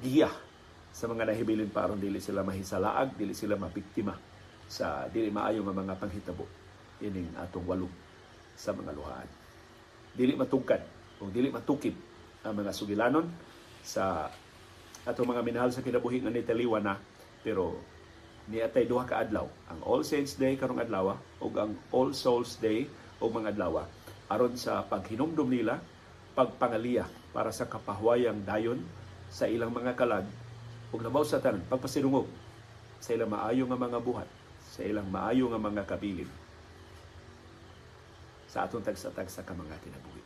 giya 0.00 0.28
sa 0.96 1.04
mga 1.08 1.28
nahibilin 1.28 1.68
para 1.68 1.92
dili 1.92 2.20
sila 2.20 2.40
mahisalaag, 2.40 3.16
dili 3.16 3.36
sila 3.36 3.60
mabiktima 3.60 4.16
sa 4.66 5.06
dili 5.12 5.28
maayo 5.28 5.62
nga 5.62 5.76
mga 5.76 5.94
panghitabo 6.00 6.44
ining 7.04 7.36
atong 7.36 7.68
walog 7.68 7.92
sa 8.56 8.72
mga 8.72 8.96
luhaan. 8.96 9.28
Dili 10.16 10.32
matugkad 10.32 10.80
o 11.20 11.28
dili 11.28 11.52
matukib 11.52 11.92
ang 12.44 12.56
mga 12.56 12.72
sugilanon 12.72 13.28
sa 13.84 14.32
ato 15.06 15.22
mga 15.22 15.44
minahal 15.44 15.70
sa 15.70 15.84
kinabuhi 15.84 16.24
nga 16.24 16.32
nitaliwa 16.32 16.80
na 16.80 16.96
pero 17.44 17.78
ni 18.50 18.62
atay 18.62 18.86
duha 18.86 19.06
ka 19.06 19.22
adlaw 19.22 19.46
ang 19.70 19.80
All 19.86 20.02
Saints 20.02 20.34
Day 20.38 20.58
karong 20.58 20.82
adlaw 20.82 21.14
ug 21.42 21.52
ang 21.58 21.76
All 21.92 22.10
Souls 22.16 22.58
Day 22.58 22.88
ug 23.22 23.30
mga 23.30 23.54
adlaw 23.54 23.86
aron 24.26 24.54
sa 24.58 24.82
paghinumdum 24.82 25.46
nila 25.46 25.78
pagpangaliya 26.34 27.06
para 27.30 27.54
sa 27.54 27.70
kapahwayang 27.70 28.42
dayon 28.42 28.82
sa 29.30 29.50
ilang 29.50 29.72
mga 29.74 29.96
kalag 29.98 30.26
ug 30.90 31.00
labaw 31.02 31.22
sa 31.26 31.42
tanan 31.42 31.64
pagpasidungog 31.66 32.28
sa 33.02 33.12
ilang 33.12 33.30
maayo 33.30 33.66
nga 33.66 33.78
mga 33.78 33.98
buhat 34.00 34.28
sa 34.66 34.80
ilang 34.86 35.08
maayo 35.10 35.50
nga 35.50 35.60
mga 35.60 35.82
kabilin 35.84 36.30
sa 38.46 38.64
atong 38.64 38.86
tagsa-tagsa 38.86 39.42
ka 39.42 39.52
mga 39.52 39.76
kinabuhi 39.82 40.16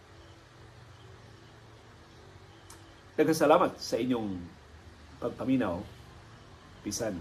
Nagkasalamat 3.20 3.76
sa 3.76 4.00
inyong 4.00 4.40
pagpaminaw 5.20 5.76
bisan 6.80 7.20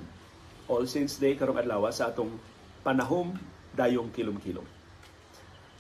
All 0.72 0.88
Saints 0.88 1.20
Day 1.20 1.36
karong 1.36 1.60
adlaw 1.60 1.84
sa 1.92 2.08
atong 2.08 2.40
panahom 2.88 3.36
dayong 3.76 4.08
kilom-kilom. 4.16 4.64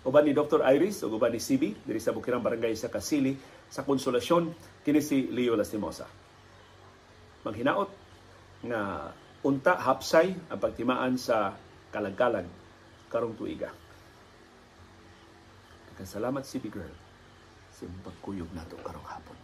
Uban 0.03 0.27
ni 0.27 0.35
Dr. 0.35 0.59
Iris 0.75 1.07
ug 1.07 1.15
uban 1.15 1.31
ni 1.31 1.39
CB 1.39 1.87
diri 1.87 2.03
sa 2.03 2.11
Bukirang 2.11 2.43
Barangay 2.43 2.75
sa 2.75 2.91
Kasili 2.91 3.39
sa 3.69 3.85
Konsolasyon 3.85 4.51
kini 4.83 4.99
si 4.99 5.29
Leo 5.29 5.55
Lastimosa. 5.55 6.09
Maghinaot 7.45 7.89
nga 8.67 9.13
unta 9.45 9.79
hapsay 9.79 10.35
ang 10.51 10.59
pagtimaan 10.59 11.15
sa 11.15 11.55
kalagkalag 11.93 12.45
karong 13.07 13.37
tuiga. 13.39 13.71
Salamat 15.99 16.47
CB 16.47 16.71
girl 16.71 16.95
sa 17.75 17.83
pagkuyog 18.07 18.51
nato 18.55 18.79
karong 18.83 19.07
hapon. 19.07 19.38